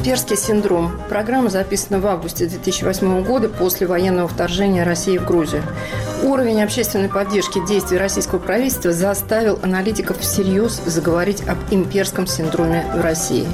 Имперский 0.00 0.38
синдром. 0.38 0.98
Программа 1.10 1.50
записана 1.50 2.00
в 2.00 2.06
августе 2.06 2.46
2008 2.46 3.22
года 3.22 3.50
после 3.50 3.86
военного 3.86 4.28
вторжения 4.28 4.82
России 4.82 5.18
в 5.18 5.26
Грузию. 5.26 5.62
Уровень 6.22 6.62
общественной 6.62 7.10
поддержки 7.10 7.64
действий 7.66 7.98
российского 7.98 8.38
правительства 8.38 8.92
заставил 8.92 9.58
аналитиков 9.62 10.18
всерьез 10.18 10.80
заговорить 10.86 11.46
об 11.46 11.58
имперском 11.70 12.26
синдроме 12.26 12.86
в 12.94 13.00
России. 13.02 13.46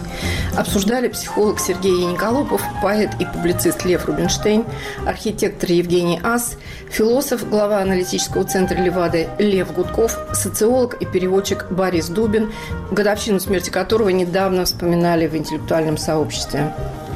Обсуждали 0.57 1.09
психолог 1.09 1.59
Сергей 1.59 2.03
Яниколопов, 2.03 2.63
поэт 2.81 3.11
и 3.19 3.25
публицист 3.25 3.85
Лев 3.85 4.07
Рубинштейн, 4.07 4.65
архитектор 5.05 5.71
Евгений 5.71 6.21
Ас, 6.23 6.57
философ, 6.91 7.49
глава 7.49 7.79
аналитического 7.79 8.45
центра 8.45 8.77
Левады 8.77 9.29
Лев 9.39 9.73
Гудков, 9.73 10.17
социолог 10.33 10.95
и 11.01 11.07
переводчик 11.07 11.67
Борис 11.71 12.09
Дубин, 12.09 12.53
годовщину 12.93 13.41
смерти 13.41 13.71
которого 13.71 14.11
недавно 14.11 14.65
вспоминали 14.65 15.27
в 15.27 15.37
интеллектуальном 15.37 15.97
сообществе 15.99 16.36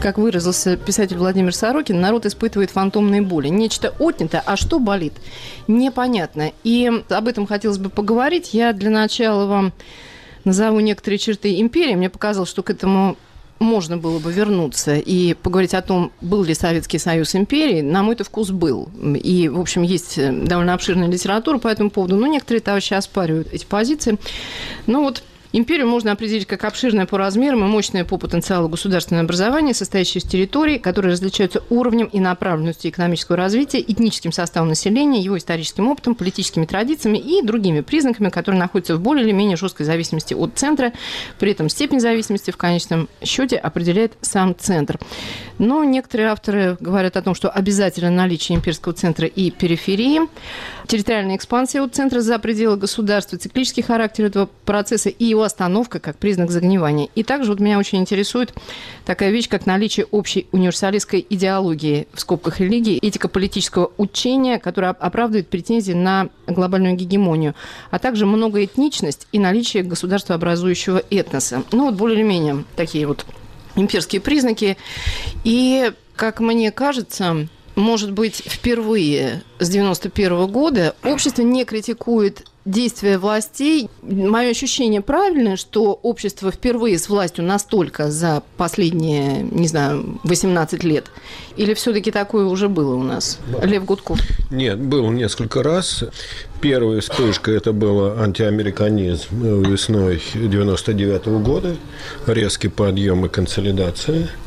как 0.00 0.16
выразился 0.16 0.76
писатель 0.76 1.18
Владимир 1.18 1.54
Сорокин, 1.54 2.00
народ 2.00 2.24
испытывает 2.24 2.70
фантомные 2.70 3.20
боли. 3.20 3.48
Нечто 3.48 3.94
отнято, 3.98 4.42
а 4.44 4.56
что 4.56 4.78
болит? 4.78 5.12
Непонятно. 5.68 6.52
И 6.64 6.90
об 7.08 7.28
этом 7.28 7.46
хотелось 7.46 7.78
бы 7.78 7.90
поговорить. 7.90 8.54
Я 8.54 8.72
для 8.72 8.90
начала 8.90 9.46
вам 9.46 9.72
назову 10.44 10.80
некоторые 10.80 11.18
черты 11.18 11.60
империи. 11.60 11.94
Мне 11.94 12.08
показалось, 12.08 12.48
что 12.48 12.62
к 12.62 12.70
этому 12.70 13.16
можно 13.58 13.98
было 13.98 14.18
бы 14.18 14.32
вернуться 14.32 14.96
и 14.96 15.34
поговорить 15.34 15.74
о 15.74 15.82
том, 15.82 16.12
был 16.22 16.42
ли 16.44 16.54
Советский 16.54 16.98
Союз 16.98 17.34
империей, 17.34 17.82
на 17.82 18.02
мой-то 18.02 18.24
вкус 18.24 18.50
был. 18.50 18.88
И, 19.22 19.50
в 19.50 19.60
общем, 19.60 19.82
есть 19.82 20.16
довольно 20.16 20.72
обширная 20.72 21.08
литература 21.08 21.58
по 21.58 21.68
этому 21.68 21.90
поводу. 21.90 22.16
Но 22.16 22.26
некоторые 22.26 22.62
товарищи 22.62 22.94
оспаривают 22.94 23.52
эти 23.52 23.66
позиции. 23.66 24.18
Но 24.86 25.02
вот 25.02 25.22
Империю 25.52 25.88
можно 25.88 26.12
определить 26.12 26.46
как 26.46 26.62
обширное 26.64 27.06
по 27.06 27.18
размерам 27.18 27.64
и 27.64 27.66
мощное 27.66 28.04
по 28.04 28.18
потенциалу 28.18 28.68
государственное 28.68 29.22
образование, 29.22 29.74
состоящее 29.74 30.20
из 30.20 30.24
территорий, 30.24 30.78
которые 30.78 31.12
различаются 31.12 31.64
уровнем 31.70 32.06
и 32.06 32.20
направленностью 32.20 32.90
экономического 32.90 33.36
развития, 33.36 33.80
этническим 33.80 34.30
составом 34.30 34.68
населения, 34.68 35.20
его 35.20 35.36
историческим 35.36 35.88
опытом, 35.88 36.14
политическими 36.14 36.66
традициями 36.66 37.18
и 37.18 37.42
другими 37.42 37.80
признаками, 37.80 38.28
которые 38.28 38.60
находятся 38.60 38.94
в 38.94 39.00
более 39.00 39.24
или 39.24 39.32
менее 39.32 39.56
жесткой 39.56 39.86
зависимости 39.86 40.34
от 40.34 40.52
центра. 40.54 40.92
При 41.40 41.50
этом 41.50 41.68
степень 41.68 41.98
зависимости 41.98 42.52
в 42.52 42.56
конечном 42.56 43.08
счете 43.24 43.56
определяет 43.56 44.12
сам 44.20 44.54
центр. 44.56 45.00
Но 45.58 45.82
некоторые 45.82 46.28
авторы 46.28 46.76
говорят 46.78 47.16
о 47.16 47.22
том, 47.22 47.34
что 47.34 47.50
обязательно 47.50 48.10
наличие 48.10 48.56
имперского 48.56 48.94
центра 48.94 49.26
и 49.26 49.50
периферии, 49.50 50.20
территориальная 50.86 51.36
экспансия 51.36 51.82
от 51.82 51.94
центра 51.94 52.20
за 52.20 52.38
пределы 52.38 52.76
государства, 52.76 53.36
циклический 53.36 53.82
характер 53.82 54.26
этого 54.26 54.48
процесса 54.64 55.08
и 55.08 55.24
его 55.24 55.39
остановка 55.42 55.98
как 56.00 56.16
признак 56.16 56.50
загнивания. 56.50 57.08
И 57.14 57.22
также 57.22 57.50
вот 57.50 57.60
меня 57.60 57.78
очень 57.78 57.98
интересует 57.98 58.54
такая 59.04 59.30
вещь, 59.30 59.48
как 59.48 59.66
наличие 59.66 60.06
общей 60.06 60.46
универсалистской 60.52 61.26
идеологии, 61.28 62.08
в 62.12 62.20
скобках 62.20 62.60
религии, 62.60 62.98
этика 62.98 63.28
политического 63.28 63.92
учения, 63.96 64.58
которая 64.58 64.92
оправдывает 64.92 65.48
претензии 65.48 65.92
на 65.92 66.28
глобальную 66.46 66.94
гегемонию, 66.94 67.54
а 67.90 67.98
также 67.98 68.26
многоэтничность 68.26 69.26
и 69.32 69.38
наличие 69.38 69.82
государствообразующего 69.82 71.02
этноса. 71.10 71.62
Ну 71.72 71.86
вот 71.86 71.94
более 71.94 72.18
или 72.18 72.26
менее 72.26 72.64
такие 72.76 73.06
вот 73.06 73.24
имперские 73.76 74.20
признаки. 74.20 74.76
И, 75.44 75.92
как 76.16 76.40
мне 76.40 76.70
кажется, 76.70 77.48
может 77.80 78.12
быть, 78.12 78.42
впервые 78.46 79.42
с 79.58 79.68
91 79.68 80.46
года 80.46 80.94
общество 81.02 81.42
не 81.42 81.64
критикует 81.64 82.44
действия 82.64 83.18
властей. 83.18 83.88
Мое 84.02 84.50
ощущение 84.50 85.00
правильное, 85.00 85.56
что 85.56 85.92
общество 85.92 86.50
впервые 86.50 86.98
с 86.98 87.08
властью 87.08 87.44
настолько 87.44 88.10
за 88.10 88.42
последние, 88.56 89.42
не 89.42 89.66
знаю, 89.66 90.20
18 90.24 90.84
лет? 90.84 91.06
Или 91.56 91.74
все-таки 91.74 92.10
такое 92.10 92.44
уже 92.44 92.68
было 92.68 92.94
у 92.94 93.02
нас? 93.02 93.38
Лев 93.62 93.84
Гудков. 93.84 94.20
Нет, 94.50 94.78
было 94.78 95.10
несколько 95.10 95.62
раз. 95.62 96.04
Первая 96.60 97.00
вспышка– 97.00 97.50
это 97.52 97.72
было 97.72 98.20
антиамериканизм 98.22 99.62
весной 99.62 100.22
99 100.34 101.22
-го 101.26 101.42
года, 101.42 101.76
резкий 102.26 102.68
подъем 102.68 103.24
и 103.24 103.28
консолидация– 103.28 104.28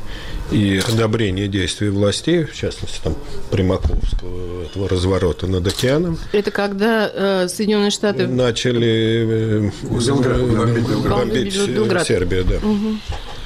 и 0.54 0.78
одобрение 0.78 1.48
действий 1.48 1.90
властей, 1.90 2.44
в 2.44 2.54
частности, 2.54 3.00
там, 3.04 3.16
Примаковского, 3.50 4.64
этого 4.64 4.88
разворота 4.88 5.48
над 5.48 5.66
океаном. 5.68 6.20
Это 6.32 6.52
когда 6.52 7.10
э, 7.12 7.48
Соединенные 7.48 7.90
Штаты... 7.90 8.28
Начали 8.28 9.68
э, 9.68 9.72
бомбить, 9.82 11.08
бомбить 11.08 12.08
Сербию, 12.08 12.46
да. 12.46 12.58
Угу. 12.58 12.98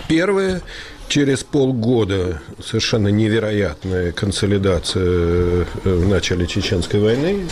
Первое, 0.09 0.61
через 1.07 1.43
полгода 1.43 2.41
совершенно 2.63 3.07
невероятная 3.07 4.11
консолидация 4.11 5.03
э, 5.05 5.65
в 5.85 6.07
начале 6.07 6.45
Чеченской 6.45 6.99
войны, 6.99 7.47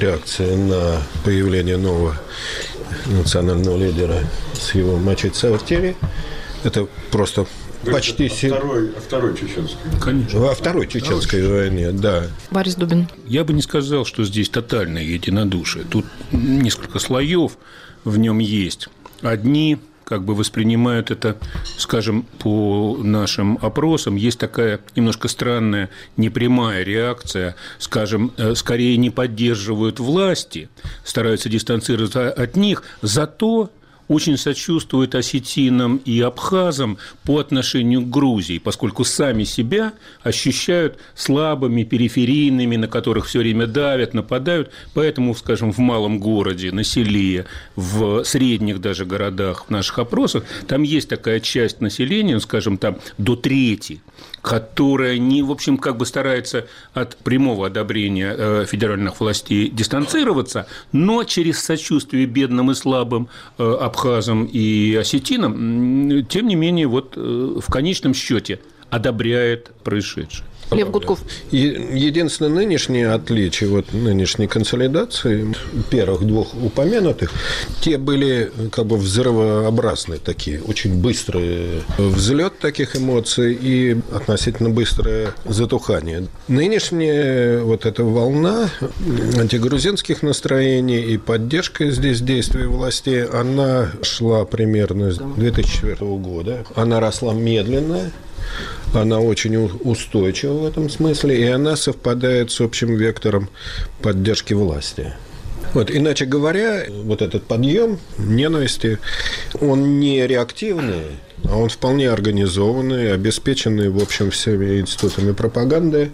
реакция 0.00 0.56
на 0.56 1.02
появление 1.24 1.76
нового 1.76 2.16
национального 3.06 3.76
лидера 3.76 4.20
с 4.54 4.74
его 4.74 4.96
мочить 4.96 5.36
Савартери. 5.36 5.96
Это 6.62 6.88
просто 7.10 7.46
почти... 7.84 8.28
Второй, 8.28 8.90
второй 8.90 9.36
чеченской. 9.36 9.76
Конечно. 10.00 10.40
Во 10.40 10.54
второй 10.54 10.86
чеченской 10.86 11.40
второй 11.40 11.68
войне, 11.68 11.92
да. 11.92 12.24
Борис 12.50 12.74
Дубин. 12.74 13.08
Я 13.26 13.44
бы 13.44 13.52
не 13.52 13.62
сказал, 13.62 14.04
что 14.04 14.24
здесь 14.24 14.48
тотальное 14.48 15.02
единодушие. 15.02 15.84
Тут 15.84 16.06
несколько 16.32 16.98
слоев 16.98 17.58
в 18.04 18.18
нем 18.18 18.38
есть. 18.38 18.88
Одни 19.22 19.78
как 20.04 20.24
бы 20.24 20.34
воспринимают 20.34 21.10
это, 21.10 21.38
скажем, 21.78 22.26
по 22.38 22.98
нашим 23.02 23.58
опросам, 23.60 24.16
есть 24.16 24.38
такая 24.38 24.80
немножко 24.94 25.28
странная 25.28 25.90
непрямая 26.16 26.82
реакция, 26.82 27.56
скажем, 27.78 28.32
э, 28.36 28.54
скорее 28.54 28.96
не 28.96 29.10
поддерживают 29.10 30.00
власти, 30.00 30.68
стараются 31.04 31.48
дистанцироваться 31.48 32.30
от 32.30 32.56
них, 32.56 32.82
зато 33.02 33.70
очень 34.08 34.36
сочувствуют 34.36 35.14
осетинам 35.14 35.96
и 36.04 36.20
абхазам 36.20 36.98
по 37.24 37.38
отношению 37.38 38.02
к 38.02 38.10
Грузии, 38.10 38.58
поскольку 38.58 39.04
сами 39.04 39.44
себя 39.44 39.92
ощущают 40.22 40.98
слабыми, 41.14 41.84
периферийными, 41.84 42.76
на 42.76 42.88
которых 42.88 43.26
все 43.26 43.40
время 43.40 43.66
давят, 43.66 44.14
нападают. 44.14 44.70
Поэтому, 44.94 45.34
скажем, 45.34 45.72
в 45.72 45.78
малом 45.78 46.18
городе, 46.18 46.72
на 46.72 46.84
селе, 46.84 47.46
в 47.76 48.24
средних 48.24 48.80
даже 48.80 49.04
городах, 49.04 49.66
в 49.66 49.70
наших 49.70 49.98
опросах, 49.98 50.44
там 50.66 50.82
есть 50.82 51.08
такая 51.08 51.40
часть 51.40 51.80
населения, 51.80 52.40
скажем, 52.40 52.78
там 52.78 52.98
до 53.18 53.36
трети, 53.36 54.00
которая 54.44 55.16
не, 55.16 55.42
в 55.42 55.50
общем, 55.50 55.78
как 55.78 55.96
бы 55.96 56.04
старается 56.04 56.66
от 56.92 57.16
прямого 57.16 57.68
одобрения 57.68 58.34
э, 58.36 58.66
федеральных 58.68 59.18
властей 59.18 59.70
дистанцироваться, 59.70 60.66
но 60.92 61.24
через 61.24 61.64
сочувствие 61.64 62.26
бедным 62.26 62.70
и 62.70 62.74
слабым 62.74 63.28
э, 63.56 63.64
абхазам 63.80 64.44
и 64.44 64.94
осетинам, 64.96 66.26
тем 66.26 66.46
не 66.46 66.56
менее, 66.56 66.86
вот 66.86 67.14
э, 67.16 67.20
в 67.20 67.72
конечном 67.72 68.12
счете 68.12 68.60
одобряет 68.90 69.72
происшедшее. 69.82 70.44
Лев 70.70 70.90
Гудков. 70.90 71.20
Единственное 71.50 72.50
нынешнее 72.50 73.10
отличие 73.12 73.70
вот 73.70 73.92
нынешней 73.92 74.46
консолидации 74.46 75.54
первых 75.90 76.22
двух 76.26 76.54
упомянутых, 76.54 77.30
те 77.80 77.98
были 77.98 78.50
как 78.72 78.86
бы 78.86 78.96
взрывообразные 78.96 80.18
такие, 80.18 80.62
очень 80.62 81.00
быстрые 81.00 81.82
взлет 81.98 82.58
таких 82.58 82.96
эмоций 82.96 83.56
и 83.60 83.96
относительно 84.12 84.70
быстрое 84.70 85.34
затухание. 85.44 86.26
Нынешняя 86.48 87.60
вот 87.62 87.86
эта 87.86 88.04
волна 88.04 88.70
антигрузинских 89.38 90.22
настроений 90.22 91.00
и 91.00 91.18
поддержка 91.18 91.90
здесь 91.90 92.20
действий 92.20 92.66
властей, 92.66 93.24
она 93.24 93.90
шла 94.02 94.44
примерно 94.44 95.12
с 95.12 95.18
2004 95.18 95.96
года. 96.16 96.64
Она 96.74 97.00
росла 97.00 97.32
медленно, 97.34 98.10
она 98.92 99.20
очень 99.20 99.56
устойчива 99.56 100.58
в 100.58 100.66
этом 100.66 100.88
смысле, 100.88 101.40
и 101.40 101.44
она 101.44 101.76
совпадает 101.76 102.50
с 102.50 102.60
общим 102.60 102.96
вектором 102.96 103.48
поддержки 104.02 104.54
власти. 104.54 105.14
Вот, 105.74 105.90
иначе 105.90 106.24
говоря, 106.24 106.84
вот 106.88 107.20
этот 107.20 107.44
подъем 107.44 107.98
ненависти, 108.16 109.00
он 109.60 109.98
не 109.98 110.24
реактивный, 110.26 111.02
а 111.44 111.56
он 111.56 111.68
вполне 111.68 112.10
организованный, 112.10 113.12
обеспеченный, 113.12 113.88
в 113.88 114.00
общем, 114.00 114.30
всеми 114.30 114.80
институтами 114.80 115.32
пропаганды 115.32 116.12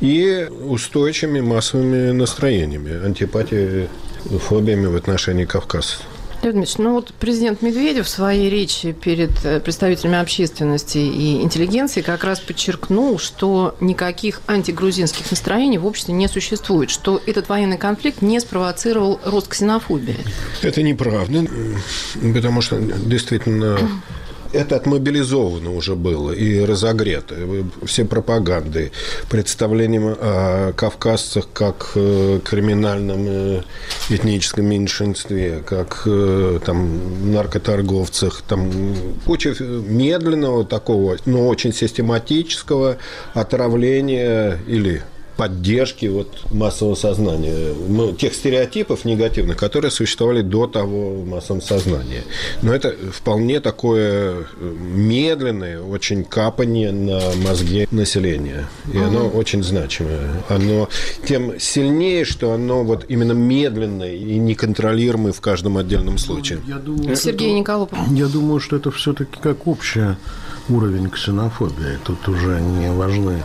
и 0.00 0.48
устойчивыми 0.50 1.40
массовыми 1.40 2.10
настроениями, 2.10 3.04
антипатией, 3.04 3.88
фобиями 4.48 4.86
в 4.86 4.96
отношении 4.96 5.46
кавказцев. 5.46 6.02
Леонид 6.42 6.56
Ильич, 6.56 6.78
ну 6.78 6.94
вот 6.94 7.12
президент 7.18 7.62
Медведев 7.62 8.06
в 8.06 8.08
своей 8.08 8.48
речи 8.48 8.92
перед 8.92 9.30
э, 9.44 9.60
представителями 9.60 10.18
общественности 10.18 10.98
и 10.98 11.42
интеллигенции 11.42 12.00
как 12.00 12.24
раз 12.24 12.40
подчеркнул, 12.40 13.18
что 13.18 13.76
никаких 13.80 14.40
антигрузинских 14.46 15.30
настроений 15.30 15.78
в 15.78 15.86
обществе 15.86 16.14
не 16.14 16.28
существует, 16.28 16.90
что 16.90 17.20
этот 17.26 17.48
военный 17.48 17.78
конфликт 17.78 18.22
не 18.22 18.40
спровоцировал 18.40 19.20
рост 19.24 19.48
ксенофобии. 19.48 20.16
Это 20.62 20.82
неправда, 20.82 21.46
потому 22.34 22.62
что 22.62 22.78
действительно 22.80 23.78
это 24.52 24.76
отмобилизовано 24.76 25.74
уже 25.74 25.94
было 25.94 26.32
и 26.32 26.64
разогрето. 26.64 27.36
Все 27.84 28.04
пропаганды, 28.04 28.92
представлением 29.28 30.16
о 30.20 30.72
кавказцах 30.72 31.48
как 31.52 31.92
э, 31.94 32.40
криминальном 32.44 33.26
э, 33.26 33.62
этническом 34.08 34.66
меньшинстве, 34.66 35.62
как 35.64 36.02
э, 36.06 36.58
там 36.64 37.32
наркоторговцах, 37.32 38.42
там 38.42 38.70
куча 39.26 39.54
медленного 39.60 40.64
такого, 40.64 41.16
но 41.26 41.46
очень 41.48 41.72
систематического 41.72 42.98
отравления 43.34 44.58
или 44.66 45.02
поддержки 45.40 46.04
вот 46.04 46.28
массового 46.50 46.94
сознания, 46.94 47.72
тех 48.18 48.34
стереотипов 48.34 49.06
негативных, 49.06 49.56
которые 49.56 49.90
существовали 49.90 50.42
до 50.42 50.66
того 50.66 51.14
в 51.14 51.26
массовом 51.26 51.62
сознании. 51.62 52.24
Но 52.60 52.74
это 52.74 52.94
вполне 53.10 53.60
такое 53.60 54.34
э, 54.34 54.44
медленное, 54.60 55.80
очень 55.80 56.24
капание 56.24 56.92
на 56.92 57.20
мозги 57.42 57.88
населения. 57.90 58.68
И 58.92 58.98
угу. 58.98 59.06
оно 59.06 59.28
очень 59.28 59.62
значимое. 59.62 60.42
Оно 60.50 60.90
тем 61.26 61.58
сильнее, 61.58 62.26
что 62.26 62.52
оно 62.52 62.84
вот 62.84 63.06
именно 63.08 63.32
медленное 63.32 64.14
и 64.14 64.38
неконтролируемое 64.38 65.32
в 65.32 65.40
каждом 65.40 65.78
отдельном 65.78 66.18
случае. 66.18 66.58
Я 66.66 66.76
думаю, 66.76 67.16
Сергей 67.16 67.54
Николопов. 67.54 67.98
Я 68.10 68.26
думаю, 68.26 68.60
что 68.60 68.76
это 68.76 68.90
все-таки 68.90 69.38
как 69.40 69.66
общее 69.66 70.18
уровень 70.70 71.10
ксенофобии. 71.10 71.98
Тут 72.04 72.28
уже 72.28 72.60
не 72.60 72.90
важны 72.90 73.42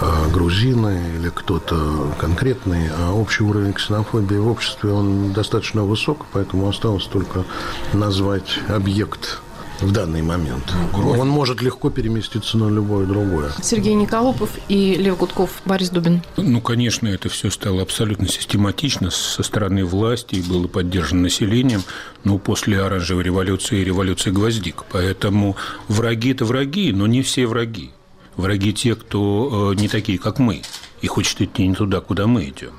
а, 0.00 0.28
грузины 0.30 1.00
или 1.16 1.30
кто-то 1.30 2.14
конкретный, 2.18 2.88
а 2.98 3.12
общий 3.12 3.44
уровень 3.44 3.72
ксенофобии 3.72 4.36
в 4.36 4.48
обществе, 4.48 4.90
он 4.90 5.32
достаточно 5.32 5.84
высок, 5.84 6.26
поэтому 6.32 6.68
осталось 6.68 7.04
только 7.04 7.44
назвать 7.92 8.58
объект 8.68 9.40
в 9.80 9.92
данный 9.92 10.22
момент. 10.22 10.72
Он 10.92 11.28
может 11.28 11.62
легко 11.62 11.90
переместиться 11.90 12.58
на 12.58 12.68
любое 12.68 13.06
другое. 13.06 13.52
Сергей 13.62 13.94
Николопов 13.94 14.50
и 14.68 14.94
Лев 14.94 15.18
Гудков, 15.18 15.62
Борис 15.64 15.90
Дубин. 15.90 16.22
Ну, 16.36 16.60
конечно, 16.60 17.08
это 17.08 17.28
все 17.28 17.50
стало 17.50 17.82
абсолютно 17.82 18.28
систематично 18.28 19.10
со 19.10 19.42
стороны 19.42 19.84
власти 19.84 20.36
и 20.36 20.42
было 20.42 20.66
поддержано 20.68 21.22
населением, 21.22 21.82
но 22.24 22.38
после 22.38 22.80
оранжевой 22.80 23.24
революции 23.24 23.80
и 23.80 23.84
революции 23.84 24.30
гвоздик. 24.30 24.84
Поэтому 24.90 25.56
враги– 25.88 26.30
это 26.32 26.44
враги, 26.44 26.92
но 26.92 27.06
не 27.06 27.22
все 27.22 27.46
враги. 27.46 27.90
Враги 28.36 28.72
те, 28.72 28.94
кто 28.96 29.72
э, 29.72 29.80
не 29.80 29.88
такие, 29.88 30.18
как 30.18 30.38
мы, 30.38 30.62
и 31.00 31.06
хочет 31.06 31.40
идти 31.40 31.66
не 31.66 31.74
туда, 31.74 32.00
куда 32.00 32.26
мы 32.26 32.44
идем. 32.44 32.72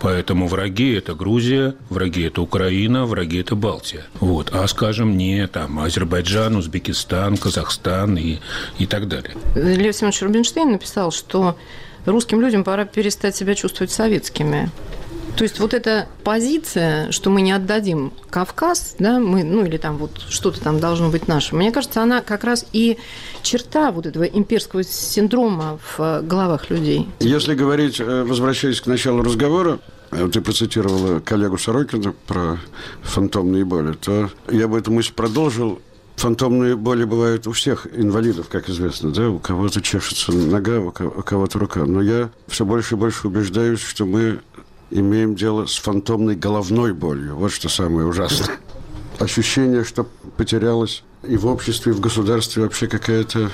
Поэтому 0.00 0.46
враги– 0.46 0.92
это 0.96 1.14
Грузия, 1.14 1.74
враги– 1.88 2.22
это 2.26 2.42
Украина, 2.42 3.06
враги– 3.06 3.40
это 3.40 3.56
Балтия. 3.56 4.04
Вот. 4.20 4.50
А, 4.52 4.66
скажем, 4.66 5.16
не 5.16 5.46
там 5.46 5.78
Азербайджан, 5.78 6.56
Узбекистан, 6.56 7.36
Казахстан 7.36 8.16
и, 8.16 8.38
и 8.78 8.86
так 8.86 9.08
далее. 9.08 9.34
Лев 9.54 9.96
Семенович 9.96 10.22
Рубинштейн 10.22 10.72
написал, 10.72 11.10
что 11.10 11.56
русским 12.04 12.40
людям 12.40 12.62
пора 12.64 12.84
перестать 12.84 13.36
себя 13.36 13.54
чувствовать 13.54 13.90
советскими. 13.90 14.70
То 15.36 15.44
есть 15.44 15.60
вот 15.60 15.74
эта 15.74 16.08
позиция, 16.24 17.12
что 17.12 17.28
мы 17.28 17.42
не 17.42 17.52
отдадим 17.52 18.12
Кавказ, 18.30 18.96
да, 18.98 19.20
мы, 19.20 19.44
ну 19.44 19.66
или 19.66 19.76
там 19.76 19.98
вот 19.98 20.18
что-то 20.30 20.62
там 20.62 20.80
должно 20.80 21.10
быть 21.10 21.28
наше, 21.28 21.54
мне 21.54 21.72
кажется, 21.72 22.02
она 22.02 22.22
как 22.22 22.42
раз 22.42 22.64
и 22.72 22.96
черта 23.42 23.92
вот 23.92 24.06
этого 24.06 24.24
имперского 24.24 24.82
синдрома 24.82 25.78
в 25.78 26.00
э, 26.00 26.22
головах 26.22 26.70
людей. 26.70 27.06
Если 27.20 27.54
говорить, 27.54 28.00
э, 28.00 28.24
возвращаясь 28.24 28.80
к 28.80 28.86
началу 28.86 29.22
разговора, 29.22 29.78
э, 30.10 30.26
ты 30.32 30.40
процитировала 30.40 31.20
коллегу 31.20 31.58
Сорокина 31.58 32.14
про 32.26 32.58
фантомные 33.02 33.66
боли, 33.66 33.92
то 33.92 34.30
я 34.50 34.68
бы 34.68 34.78
эту 34.78 34.90
мысль 34.90 35.12
продолжил. 35.14 35.80
Фантомные 36.16 36.76
боли 36.76 37.04
бывают 37.04 37.46
у 37.46 37.52
всех 37.52 37.86
инвалидов, 37.94 38.48
как 38.48 38.70
известно, 38.70 39.10
да, 39.10 39.28
у 39.28 39.38
кого-то 39.38 39.82
чешется 39.82 40.32
нога, 40.32 40.80
у 40.80 40.90
кого-то 40.90 41.58
рука. 41.58 41.84
Но 41.84 42.00
я 42.00 42.30
все 42.48 42.64
больше 42.64 42.94
и 42.94 42.98
больше 42.98 43.28
убеждаюсь, 43.28 43.80
что 43.80 44.06
мы 44.06 44.40
имеем 44.90 45.34
дело 45.34 45.66
с 45.66 45.76
фантомной 45.76 46.36
головной 46.36 46.92
болью. 46.92 47.36
Вот 47.36 47.52
что 47.52 47.68
самое 47.68 48.06
ужасное. 48.06 48.56
Ощущение, 49.18 49.84
что 49.84 50.06
потерялось 50.36 51.02
и 51.22 51.36
в 51.36 51.46
обществе, 51.46 51.92
и 51.92 51.94
в 51.94 52.00
государстве 52.00 52.62
вообще 52.62 52.86
какая-то 52.86 53.50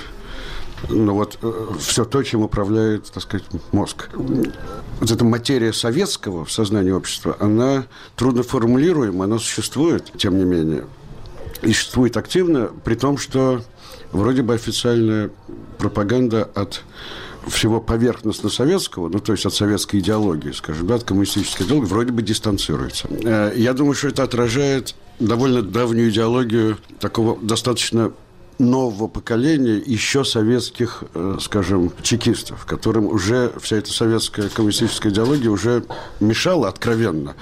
ну 0.89 1.13
вот 1.13 1.37
э, 1.41 1.67
все 1.79 2.05
то, 2.05 2.21
чем 2.23 2.41
управляет, 2.41 3.05
так 3.11 3.23
сказать, 3.23 3.45
мозг. 3.71 4.09
Вот 4.13 5.11
эта 5.11 5.23
материя 5.23 5.71
советского 5.73 6.45
в 6.45 6.51
сознании 6.51 6.91
общества, 6.91 7.37
она 7.39 7.85
трудно 8.15 8.43
формулируема, 8.43 9.25
она 9.25 9.39
существует, 9.39 10.11
тем 10.17 10.37
не 10.37 10.43
менее. 10.43 10.85
И 11.61 11.67
существует 11.67 12.17
активно, 12.17 12.69
при 12.83 12.95
том, 12.95 13.17
что 13.17 13.63
вроде 14.11 14.41
бы 14.41 14.53
официальная 14.53 15.29
пропаганда 15.77 16.49
от 16.53 16.81
всего 17.47 17.81
поверхностно-советского, 17.81 19.09
ну, 19.09 19.19
то 19.19 19.33
есть 19.33 19.45
от 19.45 19.53
советской 19.53 19.99
идеологии, 19.99 20.51
скажем, 20.51 20.87
да, 20.87 20.95
от 20.95 21.03
коммунистической 21.03 21.65
идеологии, 21.65 21.87
вроде 21.87 22.11
бы 22.11 22.21
дистанцируется. 22.21 23.07
Э, 23.09 23.53
я 23.55 23.73
думаю, 23.73 23.93
что 23.93 24.09
это 24.09 24.23
отражает 24.23 24.95
довольно 25.19 25.61
давнюю 25.61 26.09
идеологию 26.09 26.77
такого 26.99 27.37
достаточно 27.41 28.11
нового 28.59 29.07
поколения 29.07 29.81
еще 29.83 30.23
советских, 30.23 31.03
э, 31.13 31.37
скажем, 31.41 31.91
чекистов, 32.01 32.65
которым 32.65 33.07
уже 33.07 33.51
вся 33.61 33.77
эта 33.77 33.91
советская 33.91 34.49
коммунистическая 34.49 35.09
идеология 35.09 35.49
уже 35.49 35.83
мешала 36.19 36.67
откровенно. 36.67 37.35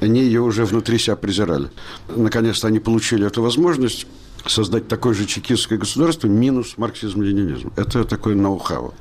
Они 0.00 0.20
ее 0.20 0.40
уже 0.40 0.64
внутри 0.64 0.98
себя 0.98 1.16
презирали. 1.16 1.70
Наконец-то 2.14 2.68
они 2.68 2.78
получили 2.78 3.26
эту 3.26 3.42
возможность 3.42 4.06
создать 4.46 4.88
такое 4.88 5.14
же 5.14 5.26
чекистское 5.26 5.78
государство 5.78 6.28
минус 6.28 6.74
марксизм-ленинизм. 6.76 7.72
Это 7.76 8.04
такое 8.04 8.34
ноу-хау 8.34 8.94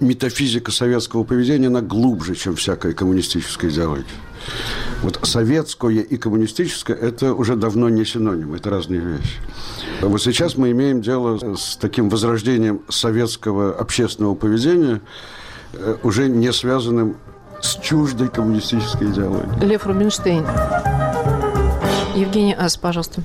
метафизика 0.00 0.70
советского 0.70 1.24
поведения, 1.24 1.68
она 1.68 1.80
глубже, 1.80 2.34
чем 2.34 2.56
всякая 2.56 2.92
коммунистическая 2.92 3.68
идеология. 3.70 4.04
Вот 5.02 5.18
советское 5.22 6.00
и 6.00 6.16
коммунистическое– 6.16 6.96
это 7.00 7.34
уже 7.34 7.56
давно 7.56 7.88
не 7.88 8.04
синоним, 8.04 8.54
это 8.54 8.70
разные 8.70 9.00
вещи. 9.00 9.36
Вот 10.00 10.22
сейчас 10.22 10.56
мы 10.56 10.70
имеем 10.70 11.00
дело 11.02 11.56
с 11.56 11.76
таким 11.76 12.08
возрождением 12.08 12.82
советского 12.88 13.72
общественного 13.72 14.34
поведения, 14.34 15.00
э, 15.74 15.96
уже 16.02 16.28
не 16.28 16.52
связанным 16.52 17.16
с 17.60 17.76
чуждой 17.76 18.28
коммунистической 18.28 19.10
идеологией. 19.10 19.66
Лев 19.66 19.86
Рубинштейн. 19.86 20.44
Евгений 22.14 22.54
Ас, 22.58 22.76
пожалуйста. 22.76 23.22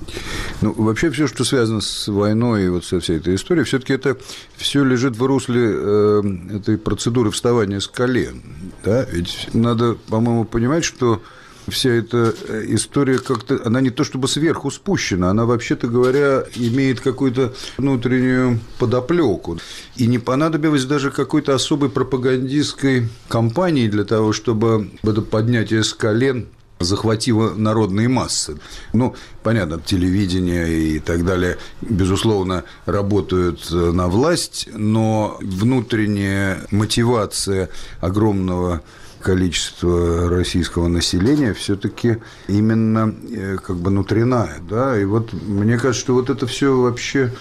Ну, 0.61 0.73
вообще 0.73 1.09
все, 1.09 1.27
что 1.27 1.43
связано 1.43 1.81
с 1.81 2.07
войной 2.07 2.65
и 2.65 2.69
вот 2.69 2.85
со 2.85 2.99
всей 2.99 3.17
этой 3.17 3.35
историей, 3.35 3.65
все-таки 3.65 3.93
это 3.93 4.17
все 4.55 4.83
лежит 4.83 5.17
в 5.17 5.23
русле 5.23 5.61
э, 5.65 6.21
этой 6.55 6.77
процедуры 6.77 7.31
вставания 7.31 7.79
с 7.79 7.87
колен. 7.87 8.41
Да? 8.83 9.05
Ведь 9.11 9.49
надо, 9.53 9.95
по-моему, 10.09 10.45
понимать, 10.45 10.83
что 10.83 11.21
вся 11.67 11.89
эта 11.89 12.33
э, 12.47 12.65
история 12.67 13.19
как-то, 13.19 13.59
она 13.65 13.81
не 13.81 13.89
то 13.89 14.03
чтобы 14.03 14.27
сверху 14.27 14.71
спущена, 14.71 15.29
она, 15.29 15.45
вообще-то 15.45 15.87
говоря, 15.87 16.43
имеет 16.55 17.01
какую-то 17.01 17.53
внутреннюю 17.77 18.59
подоплеку. 18.79 19.57
И 19.95 20.07
не 20.07 20.19
понадобилось 20.19 20.85
даже 20.85 21.11
какой-то 21.11 21.55
особой 21.55 21.89
пропагандистской 21.89 23.09
кампании 23.27 23.87
для 23.87 24.03
того, 24.03 24.33
чтобы 24.33 24.91
это 25.03 25.21
поднятие 25.21 25.83
с 25.83 25.93
колен 25.93 26.47
захватило 26.79 27.53
народные 27.53 28.07
массы. 28.07 28.57
Ну, 28.93 29.15
понятно, 29.43 29.79
телевидение 29.79 30.95
и 30.95 30.99
так 30.99 31.25
далее, 31.25 31.57
безусловно, 31.81 32.63
работают 32.85 33.67
э, 33.71 33.91
на 33.91 34.07
власть, 34.07 34.67
но 34.73 35.37
внутренняя 35.41 36.59
мотивация 36.71 37.69
огромного 38.01 38.81
количества 39.21 40.29
российского 40.29 40.87
населения 40.87 41.53
все-таки 41.53 42.17
именно 42.47 43.15
э, 43.31 43.57
как 43.57 43.77
бы 43.77 43.89
внутренняя, 43.89 44.59
да, 44.69 44.99
и 44.99 45.05
вот 45.05 45.33
мне 45.33 45.77
кажется, 45.77 46.01
что 46.01 46.13
вот 46.13 46.29
это 46.29 46.45
все 46.45 46.79
вообще 46.79 47.33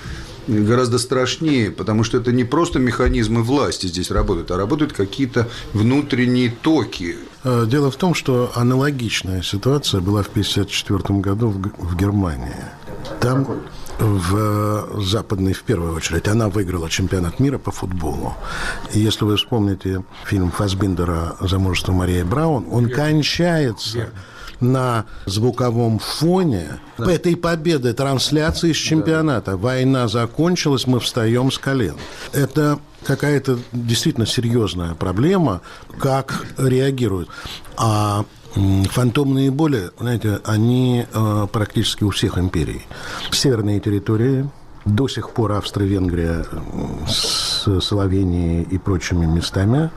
гораздо 0.47 0.99
страшнее, 0.99 1.71
потому 1.71 2.05
что 2.05 2.19
это 2.19 2.33
не 2.33 2.45
просто 2.45 2.79
механизмы 2.79 3.43
власти 3.43 3.87
здесь 3.87 4.11
работают, 4.11 4.51
а 4.51 4.57
работают 4.57 4.93
какие-то 4.93 5.49
внутренние 5.73 6.51
токи. 6.51 7.17
Э, 7.45 7.67
дело 7.67 7.91
в 7.91 7.97
том, 7.97 8.15
что 8.15 8.53
аналогичная 8.55 9.43
ситуация 9.43 10.01
была 10.01 10.23
в 10.23 10.29
1954 10.29 11.21
году 11.21 11.49
в 11.79 11.97
Германии. 11.97 12.65
Там 13.21 13.47
в 13.99 15.01
западной, 15.03 15.53
в 15.53 15.63
первую 15.63 15.95
очередь, 15.95 16.27
она 16.27 16.49
выиграла 16.49 16.91
чемпионат 16.91 17.39
мира 17.39 17.59
по 17.59 17.71
футболу. 17.71 18.35
И 18.93 18.99
если 18.99 19.25
вы 19.25 19.37
вспомните 19.37 20.03
фильм 20.25 20.51
Фасбиндера 20.51 21.37
«Замужество 21.41 21.93
Марии 21.93 22.23
Браун», 22.23 22.67
он 22.71 22.89
кончается 22.89 23.99
Верно. 23.99 24.13
На 24.73 25.07
звуковом 25.27 25.99
фоне 25.99 26.81
да. 26.99 27.13
этой 27.13 27.37
победы, 27.37 27.93
трансляции 27.93 28.73
с 28.73 28.77
чемпионата. 28.77 29.53
Да. 29.53 29.57
Война 29.57 30.09
закончилась, 30.09 30.87
мы 30.87 31.01
встаем 31.01 31.51
с 31.51 31.59
колен. 31.59 31.97
Это 32.33 32.79
какая-то 33.05 33.59
действительно 33.73 34.27
серьезная 34.27 34.95
проблема, 34.95 35.61
как 35.99 36.47
реагируют. 36.59 37.29
А 37.77 38.25
Фантомные 38.55 39.51
боли, 39.51 39.91
знаете, 39.99 40.39
они 40.45 41.07
э, 41.13 41.47
практически 41.53 42.05
у 42.05 42.11
всех 42.11 42.39
империй. 42.39 42.83
Северные 43.33 43.81
территории, 43.81 44.49
до 44.85 45.09
сих 45.09 45.31
пор 45.31 45.53
Австро-Венгрия 45.53 46.47
с 47.09 47.54
Словенией 47.81 48.63
и 48.63 48.79
прочими 48.79 49.27
местами. 49.27 49.91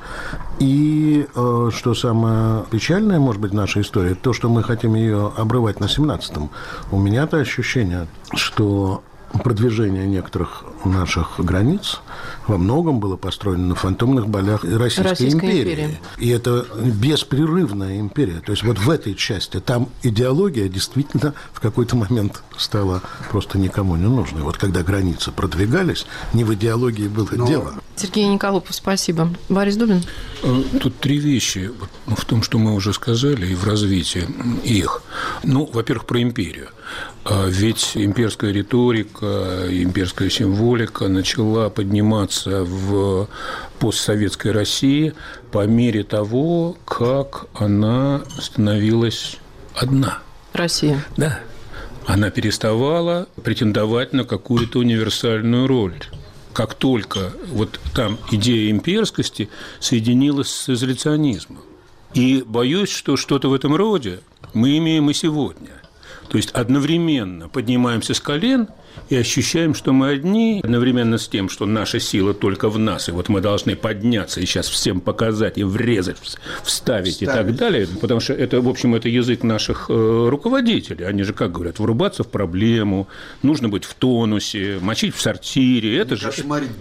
И 0.59 1.27
э, 1.36 1.69
что 1.74 1.93
самое 1.93 2.65
печальное, 2.71 3.19
может 3.19 3.41
быть, 3.41 3.51
в 3.51 3.55
нашей 3.55 3.81
истории, 3.81 4.13
то, 4.13 4.33
что 4.33 4.50
мы 4.50 4.63
хотим 4.63 4.95
ее 4.95 5.31
обрывать 5.38 5.79
на 5.79 5.86
17-м. 5.86 6.50
У 6.91 7.00
меня-то 7.00 7.38
ощущение, 7.38 8.07
что 8.33 9.03
продвижение 9.43 10.07
некоторых 10.07 10.63
наших 10.86 11.39
границ 11.39 12.01
во 12.48 12.57
многом 12.57 13.00
было 13.00 13.17
построено 13.17 13.67
на 13.67 13.75
фантомных 13.75 14.27
болях 14.27 14.63
Российской, 14.63 15.10
Российской 15.10 15.36
империи. 15.36 15.74
империи. 15.74 16.00
И 16.17 16.29
это 16.29 16.65
беспрерывная 16.84 18.00
империя. 18.00 18.41
То 18.46 18.51
есть 18.51 18.63
вот 18.63 18.79
в 18.79 18.89
этой 18.89 19.15
части 19.15 19.60
там 19.60 19.89
идеология 20.03 20.67
действительно 20.67 21.34
в 21.53 21.60
какой-то 21.60 21.96
момент 21.96 22.43
стала 22.57 23.01
просто 23.31 23.57
никому 23.57 23.96
не 23.96 24.07
нужной. 24.07 24.43
Вот 24.43 24.57
когда 24.57 24.84
границы 24.84 25.31
продвигались, 25.31 26.05
не 26.34 26.43
в 26.43 26.53
идеологии 26.53 27.07
было 27.07 27.29
Но... 27.31 27.48
дело. 27.48 27.74
Сергей 27.96 28.27
Николопов, 28.27 28.75
спасибо. 28.75 29.34
Борис 29.50 29.75
Дубин? 29.75 30.03
Э, 30.43 30.63
тут 30.79 31.00
три 31.00 31.17
вещи 31.17 31.72
в 32.05 32.25
том, 32.25 32.43
что 32.43 32.60
мы 32.60 32.74
уже 32.74 32.93
сказали, 32.93 33.48
и 33.48 33.55
в 33.55 33.65
развитии 33.65 34.25
их. 34.63 35.01
Ну, 35.43 35.69
во-первых, 35.72 36.05
про 36.05 36.22
империю. 36.22 36.69
А 37.25 37.48
ведь 37.48 37.91
имперская 37.96 38.51
риторика, 38.51 39.65
имперская 39.69 40.29
символика 40.29 41.07
начала 41.07 41.69
подниматься 42.17 42.63
в 42.63 43.27
постсоветской 43.79 44.51
России 44.51 45.13
по 45.51 45.65
мере 45.67 46.03
того, 46.03 46.75
как 46.86 47.47
она 47.53 48.21
становилась 48.39 49.38
одна. 49.75 50.19
Россия. 50.53 51.05
Да. 51.17 51.39
Она 52.05 52.29
переставала 52.31 53.27
претендовать 53.43 54.13
на 54.13 54.24
какую-то 54.24 54.79
универсальную 54.79 55.67
роль 55.67 55.95
как 56.53 56.74
только 56.74 57.33
вот 57.50 57.79
там 57.93 58.17
идея 58.31 58.71
имперскости 58.71 59.47
соединилась 59.79 60.47
с 60.47 60.69
изоляционизмом. 60.69 61.62
И 62.15 62.43
боюсь, 62.43 62.89
что 62.89 63.15
что-то 63.15 63.50
в 63.50 63.53
этом 63.53 63.75
роде 63.75 64.21
мы 64.55 64.75
имеем 64.79 65.07
и 65.12 65.13
сегодня. 65.13 65.69
То 66.29 66.38
есть 66.38 66.50
одновременно 66.50 67.47
поднимаемся 67.47 68.15
с 68.15 68.19
колен– 68.19 68.69
и 69.10 69.16
ощущаем, 69.16 69.74
что 69.74 69.94
мы 69.94 70.10
одни, 70.10 70.62
одновременно 70.63 71.18
с 71.18 71.27
тем, 71.27 71.50
что 71.50 71.66
наша 71.66 72.00
сила 72.00 72.34
только 72.34 72.70
в 72.70 72.77
нас, 72.77 73.10
и 73.10 73.12
вот 73.12 73.30
мы 73.30 73.42
должны 73.42 73.75
подняться 73.75 74.42
и 74.42 74.46
сейчас 74.46 74.68
всем 74.68 75.01
показать 75.01 75.58
и 75.58 75.63
врезать, 75.63 76.18
вставить, 76.63 77.13
вставить. 77.13 77.22
и 77.22 77.25
так 77.25 77.56
далее, 77.56 77.88
потому 78.01 78.20
что 78.20 78.34
это, 78.34 78.62
в 78.62 78.68
общем, 78.68 78.96
это 78.96 79.10
язык 79.10 79.44
наших 79.44 79.86
э, 79.89 80.27
руководителей. 80.30 81.06
Они 81.06 81.24
же, 81.24 81.34
как 81.34 81.51
говорят, 81.51 81.80
врубаться 81.80 82.24
в 82.24 82.27
проблему, 82.27 83.08
нужно 83.44 83.70
быть 83.70 83.86
в 83.86 83.94
тонусе, 83.94 84.80
мочить 84.82 85.16
в 85.16 85.22
сортире. 85.22 85.98
Это 85.98 86.16
же, 86.16 86.32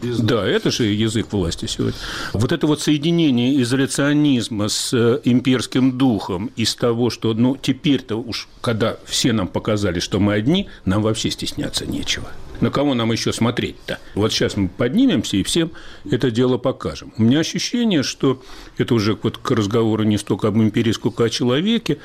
да, 0.02 0.46
это 0.46 0.70
же 0.70 0.84
язык 0.84 1.32
власти 1.32 1.66
сегодня. 1.66 1.98
Вот 2.32 2.52
это 2.52 2.66
вот 2.66 2.80
соединение 2.80 3.62
изоляционизма 3.62 4.68
с 4.68 4.92
э, 4.92 5.20
имперским 5.24 5.96
духом 5.98 6.50
из 6.56 6.74
того, 6.74 7.10
что, 7.10 7.34
ну, 7.34 7.56
теперь-то 7.60 8.16
уж, 8.16 8.48
когда 8.60 8.96
все 9.04 9.32
нам 9.32 9.48
показали, 9.48 10.00
что 10.00 10.18
мы 10.18 10.34
одни, 10.34 10.68
нам 10.84 11.02
вообще 11.02 11.30
стесняться 11.30 11.86
нечего 11.86 12.05
нечего. 12.06 12.28
На 12.60 12.70
кого 12.70 12.94
нам 12.94 13.12
еще 13.12 13.32
смотреть-то? 13.34 13.98
Вот 14.14 14.32
сейчас 14.32 14.56
мы 14.56 14.68
поднимемся 14.68 15.36
и 15.36 15.42
всем 15.42 15.72
это 16.10 16.30
дело 16.30 16.56
покажем. 16.56 17.12
У 17.18 17.22
меня 17.22 17.40
ощущение, 17.40 18.02
что 18.02 18.42
это 18.78 18.94
уже 18.94 19.18
вот 19.22 19.36
к 19.36 19.50
разговору 19.50 20.04
не 20.04 20.16
столько 20.16 20.48
об 20.48 20.56
империи, 20.56 20.92
сколько 20.92 21.24
о 21.24 21.28
человеке, 21.28 21.98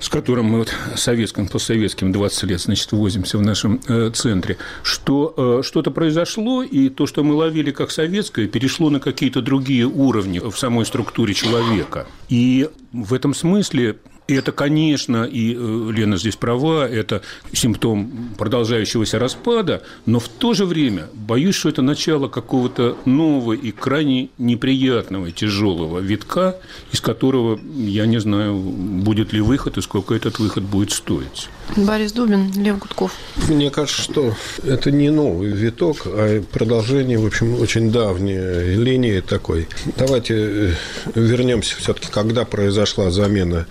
с 0.00 0.08
которым 0.08 0.46
мы 0.46 0.58
вот 0.58 0.72
советским, 0.94 1.48
постсоветским 1.48 2.12
20 2.12 2.42
лет, 2.44 2.60
значит, 2.60 2.92
возимся 2.92 3.36
в 3.36 3.42
нашем 3.42 3.80
э, 3.88 4.10
центре, 4.14 4.58
что 4.84 5.34
э, 5.36 5.62
что-то 5.64 5.90
произошло, 5.90 6.62
и 6.62 6.88
то, 6.88 7.06
что 7.06 7.24
мы 7.24 7.34
ловили 7.34 7.72
как 7.72 7.90
советское, 7.90 8.46
перешло 8.46 8.90
на 8.90 9.00
какие-то 9.00 9.42
другие 9.42 9.86
уровни 9.86 10.38
в 10.38 10.56
самой 10.56 10.86
структуре 10.86 11.34
человека. 11.34 12.06
И 12.28 12.68
в 12.92 13.12
этом 13.12 13.34
смысле 13.34 13.96
и 14.26 14.34
это, 14.34 14.52
конечно, 14.52 15.24
и 15.24 15.54
э, 15.54 15.90
Лена 15.92 16.16
здесь 16.16 16.36
права, 16.36 16.88
это 16.88 17.20
симптом 17.52 18.30
продолжающегося 18.38 19.18
распада, 19.18 19.82
но 20.06 20.18
в 20.18 20.28
то 20.28 20.54
же 20.54 20.64
время 20.64 21.08
боюсь, 21.12 21.56
что 21.56 21.68
это 21.68 21.82
начало 21.82 22.28
какого-то 22.28 22.96
нового 23.04 23.52
и 23.52 23.70
крайне 23.70 24.30
неприятного, 24.38 25.30
тяжелого 25.30 25.98
витка, 25.98 26.56
из 26.90 27.02
которого, 27.02 27.60
я 27.74 28.06
не 28.06 28.18
знаю, 28.18 28.56
будет 28.56 29.34
ли 29.34 29.42
выход 29.42 29.76
и 29.76 29.82
сколько 29.82 30.14
этот 30.14 30.38
выход 30.38 30.64
будет 30.64 30.92
стоить. 30.92 31.50
Борис 31.76 32.12
Дубин, 32.12 32.52
Лев 32.56 32.78
Гудков. 32.78 33.12
Мне 33.48 33.70
кажется, 33.70 34.00
что 34.00 34.34
это 34.64 34.90
не 34.90 35.10
новый 35.10 35.50
виток, 35.50 36.02
а 36.06 36.42
продолжение, 36.52 37.18
в 37.18 37.26
общем, 37.26 37.60
очень 37.60 37.90
давней 37.90 38.74
линии 38.76 39.20
такой. 39.20 39.68
Давайте 39.96 40.34
э, 40.34 40.70
вернемся 41.14 41.76
все-таки, 41.76 42.08
когда 42.10 42.44
произошла 42.44 43.10
замена 43.10 43.66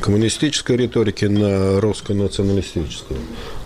коммунистической 0.00 0.76
риторики 0.76 1.24
на 1.24 1.80
русско-националистическую. 1.80 3.18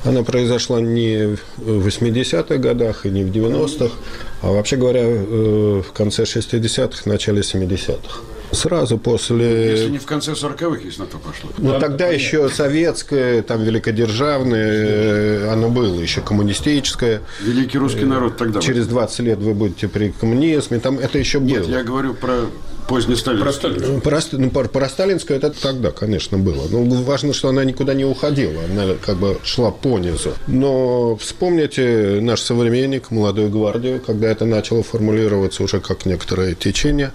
Она 0.04 0.22
произошла 0.22 0.80
не 0.80 1.36
в 1.56 1.86
80-х 1.86 2.56
годах 2.56 3.04
и 3.04 3.10
не 3.10 3.24
в 3.24 3.30
90-х, 3.30 3.94
а 4.42 4.52
вообще 4.52 4.76
говоря, 4.76 5.02
э, 5.02 5.82
в 5.86 5.92
конце 5.92 6.22
60-х, 6.22 7.02
начале 7.04 7.40
70-х. 7.40 8.20
Сразу 8.52 8.98
после... 8.98 9.70
Если 9.72 9.90
не 9.90 9.98
в 9.98 10.06
конце 10.06 10.32
40-х, 10.32 10.80
если 10.84 11.00
на 11.00 11.06
то 11.06 11.18
пошло. 11.18 11.50
Ну, 11.58 11.72
да, 11.72 11.80
тогда 11.80 12.06
понятно. 12.06 12.14
еще 12.14 12.48
советское, 12.48 13.42
там, 13.42 13.62
великодержавное, 13.62 14.86
э, 14.86 15.48
оно 15.52 15.68
было, 15.68 16.00
еще 16.00 16.20
коммунистическое. 16.20 17.22
Великий 17.40 17.78
русский 17.78 18.04
народ 18.04 18.36
тогда. 18.36 18.60
Через 18.60 18.86
20 18.86 19.18
лет 19.20 19.38
вы 19.38 19.54
будете 19.54 19.88
при 19.88 20.10
коммунизме, 20.10 20.78
там 20.78 20.98
это 20.98 21.18
еще 21.18 21.38
было. 21.38 21.48
Нет, 21.48 21.68
я 21.68 21.82
говорю 21.82 22.14
про 22.14 22.46
поздний 22.86 23.16
сталинскую. 23.16 24.00
Про, 24.00 24.20
про, 24.20 24.20
ну, 24.32 24.50
про, 24.50 24.64
про 24.64 24.88
сталинскую 24.88 25.36
это 25.38 25.50
тогда, 25.50 25.90
конечно, 25.90 26.38
было. 26.38 26.66
Но 26.70 26.82
важно, 27.02 27.32
что 27.32 27.48
она 27.48 27.64
никуда 27.64 27.94
не 27.94 28.04
уходила. 28.04 28.62
Она 28.64 28.94
как 28.94 29.16
бы 29.18 29.38
шла 29.44 29.70
по 29.70 29.98
низу. 29.98 30.32
Но 30.46 31.16
вспомните 31.16 32.18
наш 32.20 32.40
современник, 32.40 33.10
молодую 33.10 33.50
гвардию, 33.50 34.00
когда 34.00 34.28
это 34.28 34.44
начало 34.44 34.82
формулироваться 34.82 35.62
уже 35.62 35.80
как 35.80 36.06
некоторое 36.06 36.54
течение. 36.54 37.12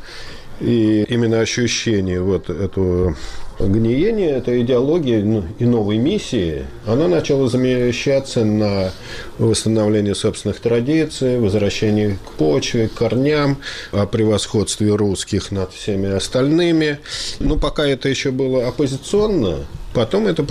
И 0.61 1.05
именно 1.09 1.39
ощущение 1.39 2.21
вот 2.21 2.49
этого 2.49 3.15
гниения, 3.59 4.37
этой 4.37 4.61
идеологии 4.61 5.21
ну, 5.21 5.43
и 5.59 5.65
новой 5.65 5.97
миссии, 5.97 6.65
она 6.85 7.07
начала 7.07 7.47
замещаться 7.47 8.45
на 8.45 8.91
восстановление 9.39 10.15
собственных 10.15 10.59
традиций, 10.59 11.39
возвращение 11.39 12.17
к 12.25 12.31
почве, 12.33 12.87
к 12.89 12.93
корням, 12.93 13.57
о 13.91 14.05
превосходстве 14.05 14.93
русских 14.95 15.51
над 15.51 15.73
всеми 15.73 16.09
остальными. 16.09 16.99
Ну, 17.39 17.57
пока 17.57 17.85
это 17.85 18.09
еще 18.09 18.31
было 18.31 18.67
оппозиционно, 18.67 19.65
потом 19.93 20.27
это 20.27 20.43